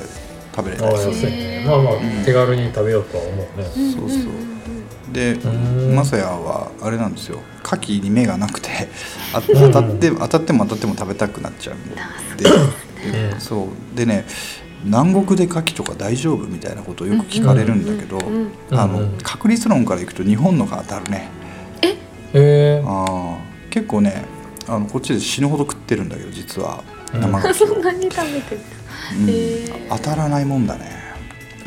[0.56, 1.64] 食べれたりする、ああ安いね。
[1.66, 3.46] まあまあん手軽に食べようとは思うね。
[3.76, 5.94] ーそうそうでん。
[5.94, 7.38] マサヤはあれなんですよ。
[7.64, 8.68] 牡蠣に目がなくて
[9.32, 12.48] あ 当たって当たっても当たっても食べたくなっちゃうんで。
[13.32, 13.96] うんそう。
[13.96, 14.24] でね
[14.84, 19.18] 南国で牡蠣とか大丈夫みたいなことをよく聞かれるんだけど、うんうんあのうんうん。
[19.22, 21.28] 確率論からいくと日本のが当たるね。
[21.82, 21.96] へ
[22.34, 24.24] えあー結構ね
[24.66, 26.82] あのこっちで死ぬほど食ってるんだけど実は。
[26.88, 28.60] うん生牡そ蠣を、 んなに食べてる
[29.16, 29.88] うん。
[29.88, 30.90] 当たらないもんだね、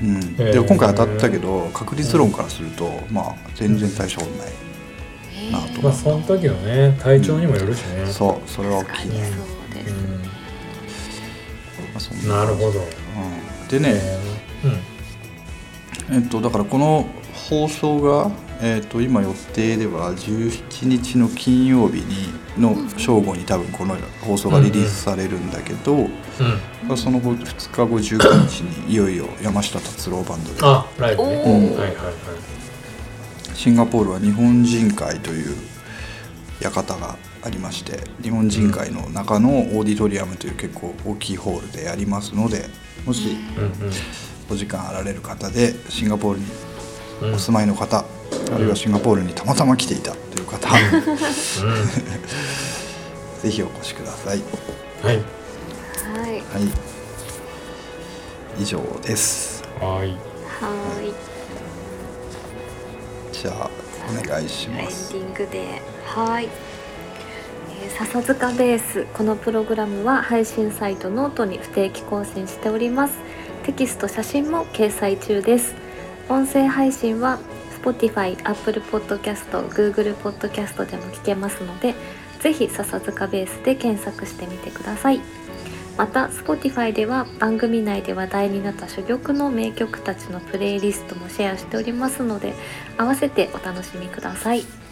[0.01, 4.53] うん、で今回当たったけど確率論からすると、まあ全然大したことない、
[5.49, 5.81] えなと。
[5.81, 8.05] まあその時のね体調にもよるしね。
[8.11, 8.49] そう。
[8.49, 9.29] それは大確かにきいね、
[12.27, 12.67] なるほど。
[12.67, 12.85] うん、
[13.69, 17.05] でね、へーえっと、だからこの
[17.49, 26.01] 放送が、えっと、今予定では17日の金曜日にの正午に多分この放送がリリースされるんだけど、うん。
[26.01, 26.07] うん
[26.95, 30.59] その後2日後19日にいよいよ山下達郎バンドで。
[30.61, 31.43] あライブね。
[31.45, 31.93] おはいーはいはい。
[33.53, 35.55] シンガポールは日本人会という
[36.61, 42.65] 館がありまして日本人会の中のオーディトリアムという結構大きいホールでやりますので
[43.05, 43.73] もしうん
[44.49, 46.45] お時間あられる方でシンガポールに
[47.21, 47.27] うん。
[47.29, 48.05] うんお住まいの方、あ
[48.59, 50.69] るいはシンガポールにたまたま来ていたという方、
[53.41, 54.41] ぜひお越しください。
[55.01, 55.15] はい。
[55.17, 55.21] は
[56.27, 56.31] い。
[56.31, 56.41] はい、
[58.61, 59.63] 以上です。
[59.79, 60.09] はい。
[60.09, 60.15] はい。
[63.35, 63.69] じゃあ
[64.09, 65.13] お願いしエンデます。
[65.13, 65.81] ィングで。
[66.05, 66.51] はい、えー
[67.97, 73.17] 笹塚ベースこのプログラムは配信サイトノートに不定期更新しております。
[73.63, 75.75] テキスト写真も掲載中です。
[76.29, 77.39] 音声配信は
[77.81, 81.93] Spotify、Apple Podcast、Google Podcast でも聞けますので
[82.39, 85.21] ぜひ笹塚ベースで検索してみてください。
[85.97, 92.53] また Spotify では番組内で話題になった珠玉の名曲たちのプレイリストもシェアしておりますので
[92.97, 94.86] 合わせてお楽しみください。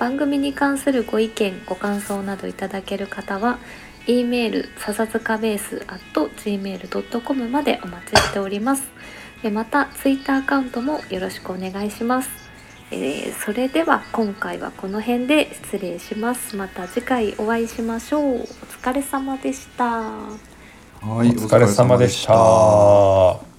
[0.00, 3.58] 番組に関するご意見ご感想などいただける方は
[4.06, 8.82] e メール笹塚ベース at gmail.com までお待ちしております。
[9.44, 12.30] えまた Twitter アカウントもよろしくお願いします。
[12.90, 16.56] えーそれでは今回はこの辺で失礼します。
[16.56, 18.22] また次回お会いしましょう。
[18.22, 19.84] お疲れ様でした。
[21.02, 23.49] はい、お疲れ様でした